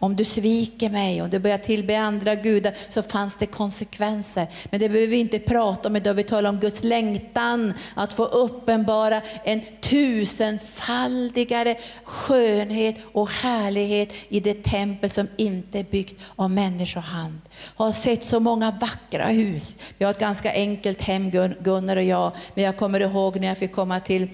Om 0.02 0.16
du 0.16 0.24
sviker 0.24 0.90
mig, 0.90 1.22
om 1.22 1.30
du 1.30 1.38
börjar 1.38 1.58
tillbe 1.58 1.98
andra 1.98 2.34
gudar, 2.34 2.74
så 2.88 3.02
fanns 3.02 3.36
det 3.36 3.46
konsekvenser. 3.46 4.46
Men 4.70 4.80
det 4.80 4.88
behöver 4.88 5.10
vi 5.10 5.18
inte 5.18 5.38
prata 5.38 5.88
om 5.88 5.96
idag, 5.96 6.14
vi 6.14 6.22
talar 6.22 6.50
om 6.50 6.60
Guds 6.60 6.84
längtan 6.84 7.74
att 7.94 8.12
få 8.12 8.24
uppenbara 8.24 9.22
en 9.44 9.60
tusenfaldigare 9.80 11.76
skönhet 12.04 12.96
och 13.12 13.30
härlighet 13.30 14.12
i 14.28 14.40
det 14.40 14.62
tempel 14.64 15.10
som 15.10 15.28
inte 15.36 15.78
är 15.78 15.84
byggt 15.84 16.22
av 16.36 16.50
människohand. 16.50 17.40
Har 17.76 17.92
sett 17.92 18.24
så 18.24 18.40
många 18.40 18.70
vackra 18.70 19.26
hus. 19.26 19.76
Vi 19.98 20.04
har 20.04 20.12
ett 20.12 20.20
ganska 20.20 20.52
enkelt 20.52 21.02
hem 21.02 21.30
Gunnar 21.60 21.96
och 21.96 22.02
jag, 22.02 22.32
men 22.54 22.64
jag 22.64 22.76
kommer 22.76 23.00
ihåg 23.00 23.40
när 23.40 23.48
jag 23.48 23.58
fick 23.58 23.72
komma 23.72 24.00
till 24.00 24.28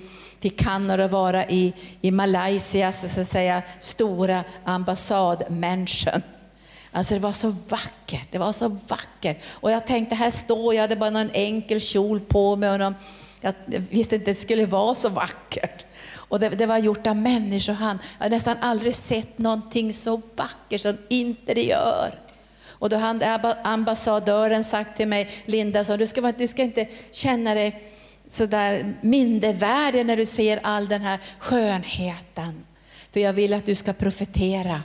till 0.46 0.56
Kanada 0.64 1.04
och 1.04 1.11
vara 1.11 1.44
i, 1.46 1.72
i 2.00 2.11
Malaysias 2.11 3.14
så 3.14 3.20
att 3.20 3.28
säga, 3.28 3.62
stora 3.78 4.44
ambassadmänniskan. 4.64 6.22
Alltså 6.92 7.14
det 7.14 7.20
var 7.20 7.32
så 7.32 7.48
vackert, 7.68 8.28
det 8.30 8.38
var 8.38 8.52
så 8.52 8.68
vackert. 8.68 9.44
Och 9.52 9.70
jag 9.70 9.87
tänkte, 9.87 10.14
här 10.14 10.30
står 10.30 10.74
jag, 10.74 10.82
hade 10.82 10.96
bara 10.96 11.11
någon 11.11 11.30
enkel 11.32 11.80
kjol 11.80 12.20
på 12.20 12.56
mig 12.56 12.70
och 12.70 12.78
någon, 12.78 12.94
jag 13.40 13.54
visste 13.68 14.14
inte 14.14 14.30
att 14.30 14.37
det 14.37 14.40
skulle 14.40 14.66
vara 14.66 14.94
så 14.94 15.09
vackert. 15.09 15.87
Och 16.14 16.40
det, 16.40 16.48
det 16.48 16.66
var 16.66 16.78
gjort 16.78 17.06
av 17.06 17.16
människohand. 17.16 17.98
Jag 18.18 18.24
har 18.24 18.30
nästan 18.30 18.56
aldrig 18.61 18.94
sett 18.94 19.38
någonting 19.38 19.92
så 19.92 20.20
vackert 20.37 20.80
som 20.80 20.96
interiör. 21.09 22.18
Och 22.68 22.88
då 22.90 22.96
hade 22.96 23.56
ambassadören 23.64 24.64
sagt 24.64 24.96
till 24.96 25.09
mig, 25.09 25.30
Linda, 25.44 25.85
så, 25.85 25.96
du, 25.96 26.06
ska, 26.06 26.32
du 26.32 26.48
ska 26.48 26.62
inte 26.62 26.88
känna 27.12 27.54
dig 27.54 27.82
sådär 28.26 28.94
mindervärdig 29.00 30.06
när 30.06 30.16
du 30.16 30.26
ser 30.26 30.60
all 30.62 30.88
den 30.88 31.02
här 31.02 31.20
skönheten. 31.38 32.64
För 33.12 33.20
jag 33.20 33.32
vill 33.32 33.52
att 33.52 33.66
du 33.66 33.74
ska 33.74 33.92
profetera 33.92 34.82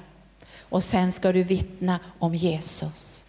och 0.59 0.83
sen 0.83 1.11
ska 1.11 1.31
du 1.31 1.43
vittna 1.43 1.99
om 2.19 2.35
Jesus. 2.35 3.25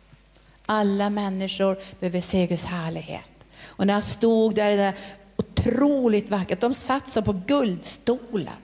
Alla 0.66 1.11
människor 1.11 1.79
behöver 2.01 2.20
se 2.20 2.46
Guds 2.46 2.64
härlighet. 2.64 3.31
Och 3.64 3.87
när 3.87 3.94
jag 3.94 4.05
stod 4.05 4.55
där, 4.55 4.70
det 4.70 4.77
där 4.77 4.94
otroligt 5.37 6.31
vackert, 6.31 6.61
de 6.61 6.75
satt 6.75 7.09
som 7.09 7.25
på 7.25 7.33
guldstolar. 7.46 8.57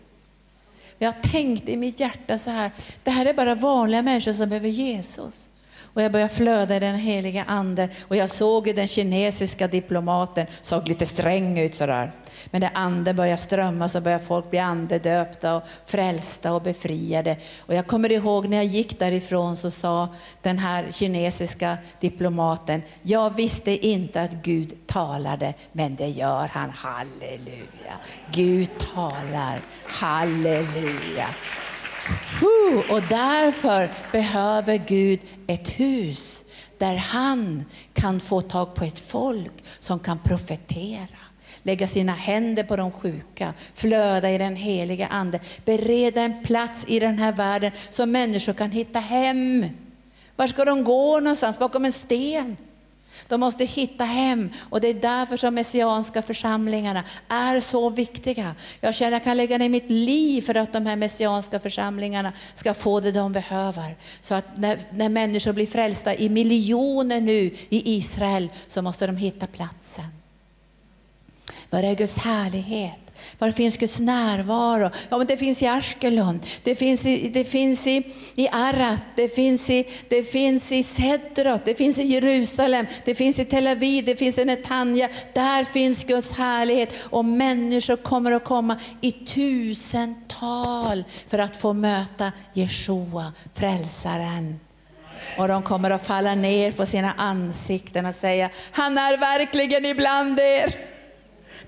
Jag 0.99 1.23
tänkte 1.23 1.73
i 1.73 1.77
mitt 1.77 2.01
hjärta 2.01 2.39
så 2.39 2.51
här, 2.51 2.71
det 3.05 3.11
här 3.11 3.27
är 3.27 3.35
bara 3.35 3.55
vanliga 3.55 4.03
människor 4.03 4.33
som 4.33 4.49
behöver 4.49 4.69
Jesus. 4.69 5.49
Och 5.81 6.03
jag 6.03 6.13
började 6.13 6.35
flöda 6.35 6.77
i 6.77 6.79
den 6.79 6.95
heliga 6.95 7.45
ande 7.45 7.89
och 8.09 8.17
jag 8.17 8.31
såg 8.31 8.67
hur 8.67 8.75
den 8.75 8.89
kinesiska 8.89 9.69
diplomaten 9.69 10.47
såg 10.61 10.89
lite 10.89 11.07
sträng 11.07 11.59
ut 11.59 11.75
sådär. 11.75 12.13
Men 12.51 12.61
när 12.61 12.71
anden 12.75 13.17
började 13.17 13.37
strömma 13.37 13.89
så 13.89 14.01
började 14.01 14.25
folk 14.25 14.51
bli 14.51 14.59
andedöpta 14.59 15.57
och 15.57 15.63
frälsta 15.87 16.53
och 16.53 16.63
befriade. 16.63 17.37
Och 17.59 17.75
jag 17.75 17.87
kommer 17.87 18.13
ihåg 18.13 18.49
när 18.49 18.57
jag 18.57 18.67
gick 18.67 18.99
därifrån 18.99 19.57
så 19.57 19.71
sa 19.71 20.09
den 20.43 20.59
här 20.59 20.91
kinesiska 20.91 21.79
diplomaten, 22.01 22.83
jag 23.03 23.37
visste 23.37 23.87
inte 23.87 24.23
att 24.23 24.33
Gud 24.33 24.87
talade, 24.87 25.55
men 25.73 25.97
det 25.97 26.09
gör 26.09 26.49
han. 26.53 26.71
Halleluja! 26.71 27.95
Gud 28.33 28.71
talar. 28.95 29.59
Halleluja! 29.87 31.29
Och 32.91 33.03
därför 33.03 33.91
behöver 34.13 34.77
Gud 34.77 35.21
ett 35.47 35.81
hus 35.81 36.45
där 36.79 36.95
han 36.95 37.65
kan 37.93 38.21
få 38.21 38.41
tag 38.41 38.75
på 38.75 38.85
ett 38.85 39.01
folk 39.01 39.53
som 39.79 39.99
kan 39.99 40.19
profetera 40.19 41.19
lägga 41.63 41.87
sina 41.87 42.13
händer 42.13 42.63
på 42.63 42.77
de 42.77 42.93
sjuka, 42.93 43.55
flöda 43.75 44.31
i 44.31 44.39
den 44.39 44.57
heliga 44.57 45.07
Ande, 45.07 45.41
bereda 45.65 46.23
en 46.23 46.43
plats 46.43 46.85
i 46.89 47.01
den 47.01 47.19
här 47.19 47.33
världen 47.33 47.73
så 47.89 48.07
människor 48.07 48.53
kan 48.53 48.71
hitta 48.71 48.99
hem. 48.99 49.67
Var 50.37 50.47
ska 50.47 50.65
de 50.65 50.85
gå 50.85 51.21
någonstans? 51.21 51.59
Bakom 51.59 51.85
en 51.85 51.93
sten? 51.93 52.57
De 53.29 53.41
måste 53.41 53.65
hitta 53.65 54.05
hem 54.05 54.51
och 54.71 54.81
det 54.81 54.89
är 54.89 54.95
därför 54.95 55.37
som 55.37 55.55
messianska 55.55 56.23
församlingarna 56.23 57.05
är 57.29 57.61
så 57.61 57.91
viktiga. 57.91 58.55
Jag 58.81 58.95
känner 58.95 59.13
att 59.13 59.21
jag 59.21 59.25
kan 59.25 59.37
lägga 59.37 59.59
ner 59.59 59.69
mitt 59.69 59.91
liv 59.91 60.43
för 60.43 60.55
att 60.55 60.73
de 60.73 60.87
här 60.87 60.97
messianska 60.97 61.59
församlingarna 61.59 62.33
ska 62.55 62.75
få 62.75 63.01
det 63.01 63.13
de 63.13 63.33
behöver. 63.33 63.97
Så 64.21 64.35
att 64.35 64.45
när, 64.57 64.79
när 64.91 65.09
människor 65.09 65.53
blir 65.53 65.67
frälsta 65.67 66.15
i 66.15 66.29
miljoner 66.29 67.21
nu 67.21 67.51
i 67.69 67.97
Israel 67.97 68.49
så 68.69 68.83
måste 68.83 69.07
de 69.07 69.17
hitta 69.17 69.47
platsen. 69.47 70.05
Var 71.71 71.83
är 71.83 71.95
Guds 71.95 72.19
härlighet? 72.19 73.09
Var 73.39 73.51
finns 73.51 73.77
Guds 73.77 74.01
närvaro? 74.01 74.91
Ja, 75.09 75.19
men 75.19 75.27
det 75.27 75.37
finns 75.37 75.63
i 75.63 75.67
Ashkelon, 75.67 76.41
det 76.63 76.75
finns 76.75 77.07
i, 77.07 77.29
det 77.29 77.45
finns 77.45 77.87
i, 77.87 78.13
i 78.35 78.49
Arat, 78.49 79.03
det 79.17 79.35
finns 79.35 79.71
i, 79.71 79.89
det 80.09 80.23
finns 80.23 80.73
i 80.73 80.83
Sedrot, 80.83 81.65
det 81.65 81.75
finns 81.75 81.99
i 81.99 82.03
Jerusalem, 82.03 82.87
det 83.05 83.15
finns 83.15 83.39
i 83.39 83.45
Tel 83.45 83.67
Aviv, 83.67 84.05
det 84.05 84.17
finns 84.17 84.39
i 84.39 84.45
Netanya. 84.45 85.09
Där 85.33 85.65
finns 85.65 86.05
Guds 86.05 86.33
härlighet 86.39 86.95
och 87.11 87.25
människor 87.25 87.97
kommer 87.97 88.33
att 88.33 88.45
komma 88.45 88.77
i 89.01 89.13
tusental 89.13 91.05
för 91.27 91.39
att 91.39 91.57
få 91.57 91.73
möta 91.73 92.33
Jeshua, 92.53 93.33
frälsaren. 93.55 94.61
Och 95.39 95.49
de 95.49 95.63
kommer 95.63 95.91
att 95.91 96.07
falla 96.07 96.35
ner 96.35 96.73
på 96.73 96.87
sina 96.87 97.13
ansikten 97.17 98.07
och 98.07 98.15
säga, 98.15 98.51
han 98.71 98.99
är 98.99 99.17
verkligen 99.17 99.87
ibland 99.87 100.39
er. 100.39 100.75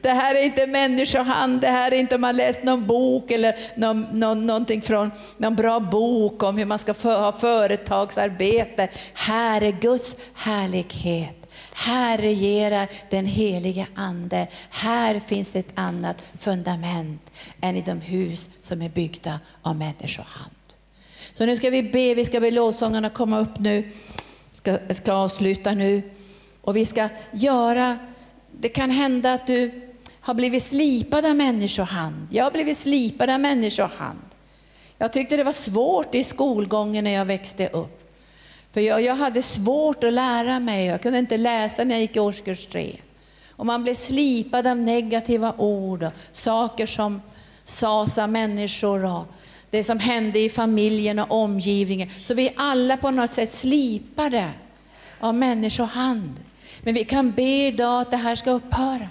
Det 0.01 0.11
här 0.11 0.35
är 0.35 0.43
inte 0.43 0.67
människohand, 0.67 1.61
det 1.61 1.69
här 1.69 1.93
är 1.93 1.97
inte 1.97 2.15
om 2.15 2.21
man 2.21 2.37
läst 2.37 2.63
någon 2.63 2.87
bok 2.87 3.31
eller 3.31 3.57
någon, 3.75 4.07
någon, 4.13 4.47
någonting 4.47 4.83
från 4.83 5.11
någon 5.37 5.57
bra 5.57 5.81
bok 5.81 6.43
om 6.43 6.59
hur 6.59 6.65
man 6.65 6.79
ska 6.79 6.95
ha 7.03 7.33
företagsarbete. 7.33 8.89
Här 9.15 9.63
är 9.63 9.73
Guds 9.73 10.17
härlighet. 10.35 11.37
Här 11.75 12.19
regerar 12.19 12.89
den 13.11 13.27
heliga 13.27 13.87
Ande. 13.95 14.47
Här 14.71 15.21
finns 15.21 15.53
det 15.53 15.59
ett 15.59 15.73
annat 15.75 16.33
fundament 16.39 17.31
än 17.61 17.77
i 17.77 17.81
de 17.81 18.01
hus 18.01 18.51
som 18.61 18.83
är 18.83 18.89
byggda 18.89 19.41
av 19.63 19.77
människohand. 19.77 20.51
Så 21.35 21.47
nu 21.47 21.57
ska 21.57 21.71
vi 21.71 21.83
be, 21.83 22.15
vi 22.15 22.25
ska 22.25 22.41
be 22.41 22.51
lovsångarna 22.51 23.11
komma 23.11 23.39
upp 23.39 23.59
nu, 23.59 23.91
ska, 24.53 24.79
ska 24.91 25.13
avsluta 25.13 25.73
nu. 25.73 26.03
Och 26.61 26.77
vi 26.77 26.85
ska 26.85 27.09
göra, 27.33 27.99
det 28.61 28.69
kan 28.69 28.91
hända 28.91 29.33
att 29.33 29.47
du 29.47 29.71
har 30.21 30.35
blivit 30.35 30.63
slipad 30.63 31.27
av 31.27 31.37
människohand. 31.37 32.29
Jag 32.31 32.45
har 32.45 32.51
blivit 32.51 32.77
slipad 32.77 33.31
av 33.31 33.41
människohand. 33.41 34.19
Jag 34.99 35.13
tyckte 35.13 35.37
det 35.37 35.45
var 35.45 35.53
svårt 35.53 36.15
i 36.15 36.25
skolgången 36.25 37.05
när 37.05 37.11
jag 37.11 37.25
växte 37.25 37.69
upp. 37.69 38.13
För 38.73 38.81
jag, 38.81 39.03
jag 39.03 39.15
hade 39.15 39.43
svårt 39.43 40.05
att 40.05 40.13
lära 40.13 40.61
mig, 40.61 40.87
jag 40.87 41.03
kunde 41.03 41.19
inte 41.19 41.37
läsa 41.37 41.85
när 41.85 41.95
jag 41.95 42.01
gick 42.01 42.17
i 42.17 42.21
årskurs 42.21 42.67
tre. 42.67 42.97
Och 43.51 43.67
man 43.67 43.83
blev 43.83 43.95
slipad 43.95 44.67
av 44.67 44.77
negativa 44.77 45.55
ord 45.59 46.03
och 46.03 46.13
saker 46.33 46.87
som 46.87 47.23
sades 47.65 48.19
av 48.19 48.29
människor 48.29 49.05
och 49.05 49.25
det 49.71 49.85
som 49.85 49.99
hände 49.99 50.39
i 50.39 50.49
familjen 50.49 51.19
och 51.19 51.31
omgivningen. 51.31 52.11
Så 52.23 52.35
vi 52.35 52.49
är 52.49 52.55
alla 52.57 52.97
på 52.97 53.11
något 53.11 53.31
sätt 53.31 53.53
slipade 53.53 54.51
av 55.21 55.35
människohand. 55.35 56.35
Men 56.83 56.95
vi 56.95 57.05
kan 57.05 57.31
be 57.31 57.67
idag 57.67 58.01
att 58.01 58.11
det 58.11 58.17
här 58.17 58.37
ska 58.37 58.51
upphöra. 58.51 59.09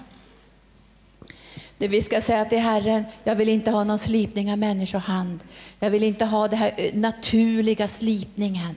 Det 1.78 1.88
vi 1.88 2.02
ska 2.02 2.20
säga 2.20 2.44
till 2.44 2.58
Herren, 2.58 3.04
jag 3.24 3.36
vill 3.36 3.48
inte 3.48 3.70
ha 3.70 3.84
någon 3.84 3.98
slipning 3.98 4.52
av 4.52 4.58
människohand. 4.58 5.40
Jag 5.78 5.90
vill 5.90 6.02
inte 6.02 6.24
ha 6.24 6.48
den 6.48 6.58
här 6.58 6.74
eh, 6.76 6.94
naturliga 6.94 7.88
slipningen. 7.88 8.76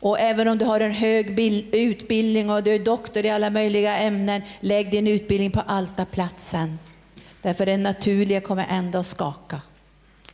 Och 0.00 0.20
även 0.20 0.48
om 0.48 0.58
du 0.58 0.64
har 0.64 0.80
en 0.80 0.92
hög 0.92 1.40
utbildning 1.72 2.50
och 2.50 2.62
du 2.62 2.74
är 2.74 2.78
doktor 2.78 3.24
i 3.24 3.30
alla 3.30 3.50
möjliga 3.50 3.96
ämnen, 3.96 4.42
lägg 4.60 4.90
din 4.90 5.06
utbildning 5.06 5.50
på 5.50 5.60
altarplatsen. 5.60 6.78
Därför 7.42 7.66
den 7.66 7.82
naturliga 7.82 8.40
kommer 8.40 8.66
ändå 8.70 8.98
att 8.98 9.06
skaka. 9.06 9.60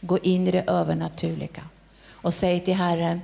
Gå 0.00 0.18
in 0.18 0.48
i 0.48 0.50
det 0.50 0.64
övernaturliga. 0.66 1.62
Och 2.10 2.34
säg 2.34 2.60
till 2.60 2.74
Herren, 2.74 3.20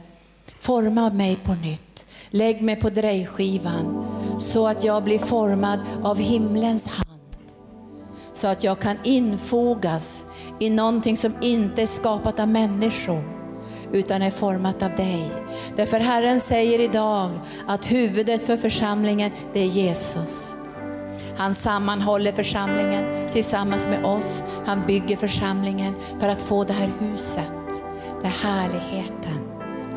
forma 0.61 1.11
mig 1.11 1.37
på 1.37 1.55
nytt. 1.55 1.90
Lägg 2.31 2.63
mig 2.63 2.77
på 2.77 2.91
drejskivan 2.91 4.07
så 4.39 4.67
att 4.67 4.85
jag 4.85 5.05
blir 5.05 5.19
formad 5.19 5.81
av 6.03 6.19
himlens 6.19 6.87
hand 6.87 7.11
så 8.33 8.49
att 8.49 8.65
jag 8.65 8.79
kan 8.81 8.97
infogas 9.05 10.27
i 10.59 10.71
någonting 10.71 11.17
som 11.17 11.35
inte 11.41 11.83
är 11.83 11.87
skapat 11.87 12.41
av 12.41 12.49
människor 12.49 13.23
utan 13.93 14.23
är 14.23 14.31
format 14.31 14.83
av 14.83 14.91
dig. 14.97 15.31
Därför 15.77 16.01
Herren 16.01 16.41
säger 16.41 16.79
idag 16.79 17.31
att 17.67 17.93
huvudet 17.93 18.45
för 18.45 18.57
församlingen, 18.57 19.31
det 19.53 19.61
är 19.61 19.67
Jesus. 19.67 20.57
Han 21.37 21.55
sammanhåller 21.55 22.33
församlingen 22.33 23.29
tillsammans 23.33 23.89
med 23.89 24.05
oss. 24.05 24.43
Han 24.67 24.87
bygger 24.87 25.17
församlingen 25.17 25.95
för 26.21 26.29
att 26.29 26.43
få 26.43 26.65
det 26.65 26.73
här 26.73 26.91
huset 27.01 27.53
där 28.23 28.29
härligheten 28.29 29.39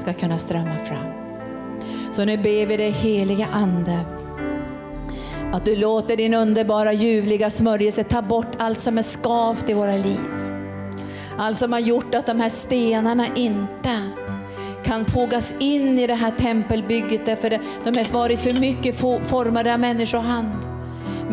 ska 0.02 0.14
kunna 0.14 0.38
strömma 0.38 0.78
fram. 0.78 1.23
Så 2.14 2.26
nu 2.26 2.38
ber 2.38 2.66
vi 2.66 2.78
dig 2.78 2.92
heliga 2.92 3.48
Ande 3.54 4.00
att 5.54 5.66
du 5.66 5.76
låter 5.76 6.18
din 6.18 6.34
underbara 6.34 6.94
ljuvliga 6.94 7.50
smörjelse 7.50 8.04
ta 8.04 8.22
bort 8.22 8.56
allt 8.58 8.80
som 8.80 8.98
är 8.98 9.02
skavt 9.02 9.70
i 9.70 9.74
våra 9.74 9.96
liv. 9.96 10.20
Allt 11.38 11.58
som 11.58 11.74
har 11.74 11.80
gjort 11.80 12.16
att 12.16 12.26
de 12.26 12.40
här 12.40 12.50
stenarna 12.50 13.26
inte 13.36 14.02
kan 14.84 15.06
fogas 15.06 15.56
in 15.60 16.00
i 16.00 16.08
det 16.08 16.14
här 16.14 16.32
tempelbygget 16.32 17.26
därför 17.26 17.50
de 17.84 17.98
har 17.98 18.14
varit 18.14 18.40
för 18.40 18.54
mycket 18.54 18.96
formade 19.30 19.74
av 19.74 19.80
människohand. 19.80 20.73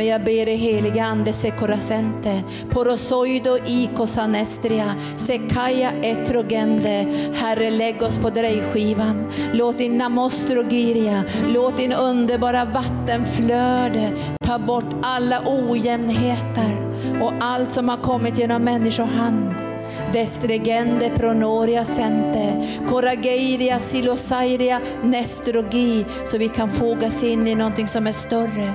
Men 0.01 0.07
jag 0.07 0.25
ber 0.25 0.47
dig 0.47 0.57
helige 0.57 1.05
Ande, 1.05 1.33
Sekorasente, 1.33 2.43
Porosoido 2.71 3.59
Ikosanestria, 3.67 4.95
Sekaya 5.17 5.91
Etrogende. 6.03 7.07
Herre, 7.35 7.71
lägg 7.71 8.03
oss 8.03 8.19
på 8.19 8.31
drejskivan. 8.31 9.27
Låt 9.53 9.79
din 9.79 9.99
Namostrogiria, 9.99 11.25
låt 11.49 11.77
din 11.77 11.93
underbara 11.93 12.65
vattenflöde 12.65 14.11
ta 14.45 14.59
bort 14.59 14.95
alla 15.03 15.43
ojämnheter 15.47 16.77
och 17.23 17.33
allt 17.41 17.73
som 17.73 17.89
har 17.89 17.97
kommit 17.97 18.39
genom 18.39 18.63
människohand. 18.65 19.70
Destregende 20.13 21.11
pronoria 21.17 21.85
sente, 21.85 22.67
corageiria 22.89 23.79
silosairia 23.79 24.81
nestrogi, 25.03 26.05
så 26.25 26.39
vi 26.39 26.49
kan 26.49 26.71
fogas 26.71 27.25
in 27.25 27.47
i 27.47 27.55
någonting 27.55 27.89
som 27.89 28.07
är 28.07 28.13
större, 28.13 28.73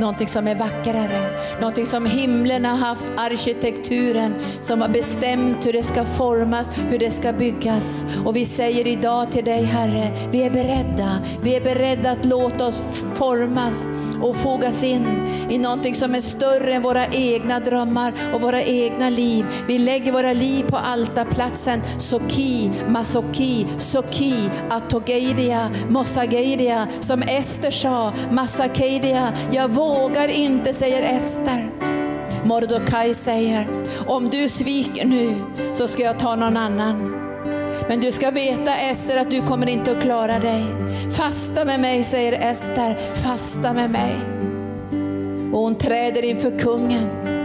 någonting 0.00 0.28
som 0.28 0.48
är 0.48 0.54
vackrare, 0.54 1.30
någonting 1.60 1.86
som 1.86 2.06
himlen 2.06 2.64
har 2.64 2.76
haft 2.76 3.06
arkitekturen, 3.16 4.34
som 4.60 4.80
har 4.80 4.88
bestämt 4.88 5.66
hur 5.66 5.72
det 5.72 5.82
ska 5.82 6.04
formas, 6.04 6.70
hur 6.90 6.98
det 6.98 7.10
ska 7.10 7.32
byggas. 7.32 8.06
Och 8.24 8.36
vi 8.36 8.44
säger 8.44 8.86
idag 8.86 9.32
till 9.32 9.44
dig 9.44 9.62
Herre, 9.62 10.10
vi 10.30 10.42
är 10.42 10.50
beredda, 10.50 11.18
vi 11.42 11.56
är 11.56 11.60
beredda 11.60 12.10
att 12.10 12.24
låta 12.24 12.66
oss 12.66 13.04
formas 13.14 13.88
och 14.22 14.36
fogas 14.36 14.84
in 14.84 15.06
i 15.50 15.58
någonting 15.58 15.94
som 15.94 16.14
är 16.14 16.20
större 16.20 16.74
än 16.74 16.82
våra 16.82 17.06
egna 17.06 17.60
drömmar 17.60 18.12
och 18.34 18.40
våra 18.40 18.62
egna 18.62 19.10
liv. 19.10 19.46
Vi 19.68 19.78
lägger 19.78 20.12
våra 20.12 20.32
liv 20.32 20.55
på 20.62 20.76
altarplatsen. 20.76 21.82
Soki, 21.98 22.70
Masoki, 22.88 23.66
Soki, 23.78 24.50
Atogeidia, 24.70 25.70
Mossageidia. 25.88 26.88
Som 27.00 27.22
Ester 27.22 27.70
sa, 27.70 28.12
Massakeidia. 28.30 29.32
Jag 29.52 29.68
vågar 29.68 30.28
inte, 30.28 30.72
säger 30.72 31.16
Ester. 31.16 31.70
Mordokaj 32.44 33.14
säger, 33.14 33.66
om 34.06 34.30
du 34.30 34.48
sviker 34.48 35.06
nu 35.06 35.34
så 35.72 35.86
ska 35.86 36.02
jag 36.02 36.18
ta 36.18 36.36
någon 36.36 36.56
annan. 36.56 37.22
Men 37.88 38.00
du 38.00 38.12
ska 38.12 38.30
veta 38.30 38.76
Ester 38.76 39.16
att 39.16 39.30
du 39.30 39.40
kommer 39.40 39.66
inte 39.66 39.92
att 39.92 40.02
klara 40.02 40.38
dig. 40.38 40.64
Fasta 41.10 41.64
med 41.64 41.80
mig, 41.80 42.02
säger 42.02 42.50
Ester. 42.50 42.98
Fasta 43.14 43.72
med 43.72 43.90
mig. 43.90 44.14
Och 45.52 45.60
hon 45.60 45.74
träder 45.74 46.22
inför 46.22 46.58
kungen. 46.58 47.35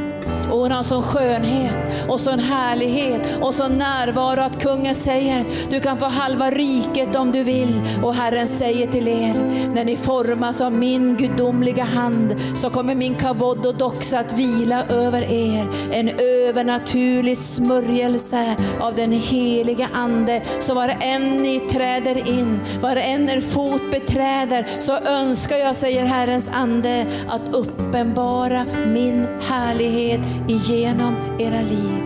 Och 0.51 0.57
hon 0.57 0.71
har 0.71 0.83
sån 0.83 1.03
skönhet 1.03 2.07
och 2.07 2.21
sån 2.21 2.39
härlighet 2.39 3.37
och 3.41 3.55
sån 3.55 3.77
närvaro 3.77 4.41
att 4.41 4.63
kungen 4.63 4.95
säger, 4.95 5.45
du 5.69 5.79
kan 5.79 5.97
få 5.97 6.05
halva 6.05 6.51
riket 6.51 7.15
om 7.15 7.31
du 7.31 7.43
vill. 7.43 7.81
Och 8.03 8.15
Herren 8.15 8.47
säger 8.47 8.87
till 8.87 9.07
er, 9.07 9.33
när 9.75 9.85
ni 9.85 9.97
formas 9.97 10.61
av 10.61 10.73
min 10.73 11.17
gudomliga 11.17 11.83
hand 11.83 12.35
så 12.55 12.69
kommer 12.69 12.95
min 12.95 13.15
kavod 13.15 13.65
och 13.65 13.75
doxa 13.77 14.19
att 14.19 14.33
vila 14.33 14.85
över 14.85 15.21
er. 15.21 15.67
En 15.91 16.09
övernaturlig 16.19 17.37
smörjelse 17.37 18.55
av 18.79 18.95
den 18.95 19.11
heliga 19.11 19.87
Ande. 19.93 20.41
Så 20.59 20.73
var 20.73 20.97
än 21.01 21.37
ni 21.37 21.59
träder 21.59 22.27
in, 22.27 22.59
var 22.81 22.95
än 22.95 23.29
er 23.29 23.41
fot 23.41 23.91
beträder, 23.91 24.67
så 24.79 24.93
önskar 24.97 25.57
jag, 25.57 25.75
säger 25.75 26.05
Herrens 26.05 26.49
Ande, 26.53 27.05
att 27.29 27.55
uppenbara 27.55 28.65
min 28.87 29.27
härlighet 29.41 30.19
igenom 30.51 31.15
era 31.39 31.61
liv. 31.61 32.03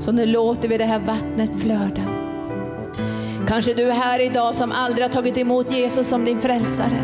Så 0.00 0.12
nu 0.12 0.26
låter 0.26 0.68
vi 0.68 0.78
det 0.78 0.84
här 0.84 0.98
vattnet 0.98 1.60
flöda. 1.60 2.02
Kanske 3.48 3.74
du 3.74 3.82
är 3.82 3.94
här 3.94 4.20
idag 4.20 4.54
som 4.54 4.72
aldrig 4.72 5.04
har 5.04 5.12
tagit 5.12 5.38
emot 5.38 5.72
Jesus 5.72 6.08
som 6.08 6.24
din 6.24 6.40
frälsare. 6.40 7.00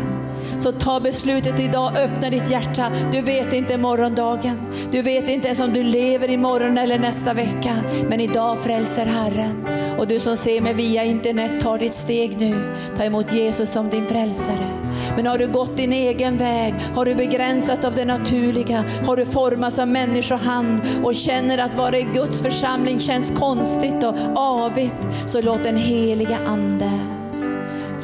Så 0.59 0.71
ta 0.71 0.99
beslutet 0.99 1.59
idag, 1.59 1.97
öppna 1.97 2.29
ditt 2.29 2.51
hjärta. 2.51 2.91
Du 3.11 3.21
vet 3.21 3.53
inte 3.53 3.77
morgondagen. 3.77 4.57
Du 4.91 5.01
vet 5.01 5.29
inte 5.29 5.47
ens 5.47 5.59
om 5.59 5.73
du 5.73 5.83
lever 5.83 6.29
imorgon 6.29 6.77
eller 6.77 6.99
nästa 6.99 7.33
vecka. 7.33 7.75
Men 8.09 8.19
idag 8.19 8.57
frälser 8.57 9.05
Herren. 9.05 9.67
Och 9.97 10.07
du 10.07 10.19
som 10.19 10.37
ser 10.37 10.61
mig 10.61 10.73
via 10.73 11.03
internet, 11.03 11.51
ta 11.61 11.77
ditt 11.77 11.93
steg 11.93 12.37
nu. 12.39 12.73
Ta 12.97 13.03
emot 13.03 13.33
Jesus 13.33 13.71
som 13.71 13.89
din 13.89 14.05
frälsare. 14.05 14.86
Men 15.15 15.25
har 15.25 15.37
du 15.37 15.47
gått 15.47 15.77
din 15.77 15.93
egen 15.93 16.37
väg, 16.37 16.73
har 16.95 17.05
du 17.05 17.15
begränsats 17.15 17.85
av 17.85 17.95
det 17.95 18.05
naturliga, 18.05 18.83
har 19.05 19.17
du 19.17 19.25
formats 19.25 19.79
av 19.79 19.87
människohand 19.87 20.81
och 21.03 21.15
känner 21.15 21.57
att 21.57 21.75
vara 21.75 21.97
i 21.97 22.07
Guds 22.13 22.41
församling 22.41 22.99
känns 22.99 23.31
konstigt 23.31 24.03
och 24.03 24.15
avigt, 24.35 25.07
så 25.25 25.41
låt 25.41 25.63
den 25.63 25.77
heliga 25.77 26.37
Ande 26.47 26.91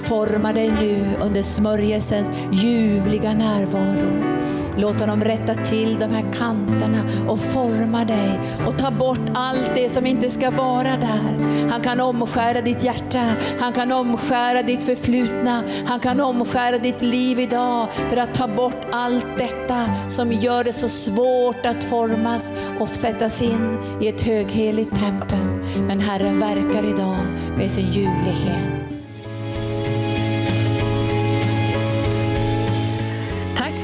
forma 0.03 0.53
dig 0.53 0.71
nu 0.82 1.06
under 1.21 1.41
smörjelsens 1.41 2.32
ljuvliga 2.51 3.34
närvaro. 3.34 4.34
Låt 4.77 4.99
honom 4.99 5.23
rätta 5.23 5.53
till 5.53 5.99
de 5.99 6.05
här 6.05 6.33
kanterna 6.33 7.03
och 7.27 7.39
forma 7.39 8.05
dig 8.05 8.39
och 8.67 8.77
ta 8.77 8.91
bort 8.91 9.29
allt 9.33 9.71
det 9.75 9.89
som 9.89 10.05
inte 10.05 10.29
ska 10.29 10.51
vara 10.51 10.97
där. 10.97 11.53
Han 11.69 11.81
kan 11.81 11.99
omskära 11.99 12.62
ditt 12.62 12.83
hjärta, 12.83 13.36
han 13.59 13.73
kan 13.73 13.91
omskära 13.91 14.62
ditt 14.62 14.83
förflutna, 14.83 15.63
han 15.86 15.99
kan 15.99 16.19
omskära 16.19 16.77
ditt 16.77 17.01
liv 17.01 17.39
idag 17.39 17.88
för 18.09 18.17
att 18.17 18.33
ta 18.33 18.47
bort 18.47 18.81
allt 18.91 19.27
detta 19.38 19.86
som 20.09 20.31
gör 20.31 20.63
det 20.63 20.73
så 20.73 20.88
svårt 20.88 21.65
att 21.65 21.83
formas 21.83 22.53
och 22.79 22.89
sättas 22.89 23.41
in 23.41 23.77
i 24.01 24.07
ett 24.07 24.21
högheligt 24.21 24.99
tempel. 24.99 25.63
Men 25.88 25.99
Herren 25.99 26.39
verkar 26.39 26.89
idag 26.89 27.19
med 27.57 27.71
sin 27.71 27.91
ljuvlighet. 27.91 28.92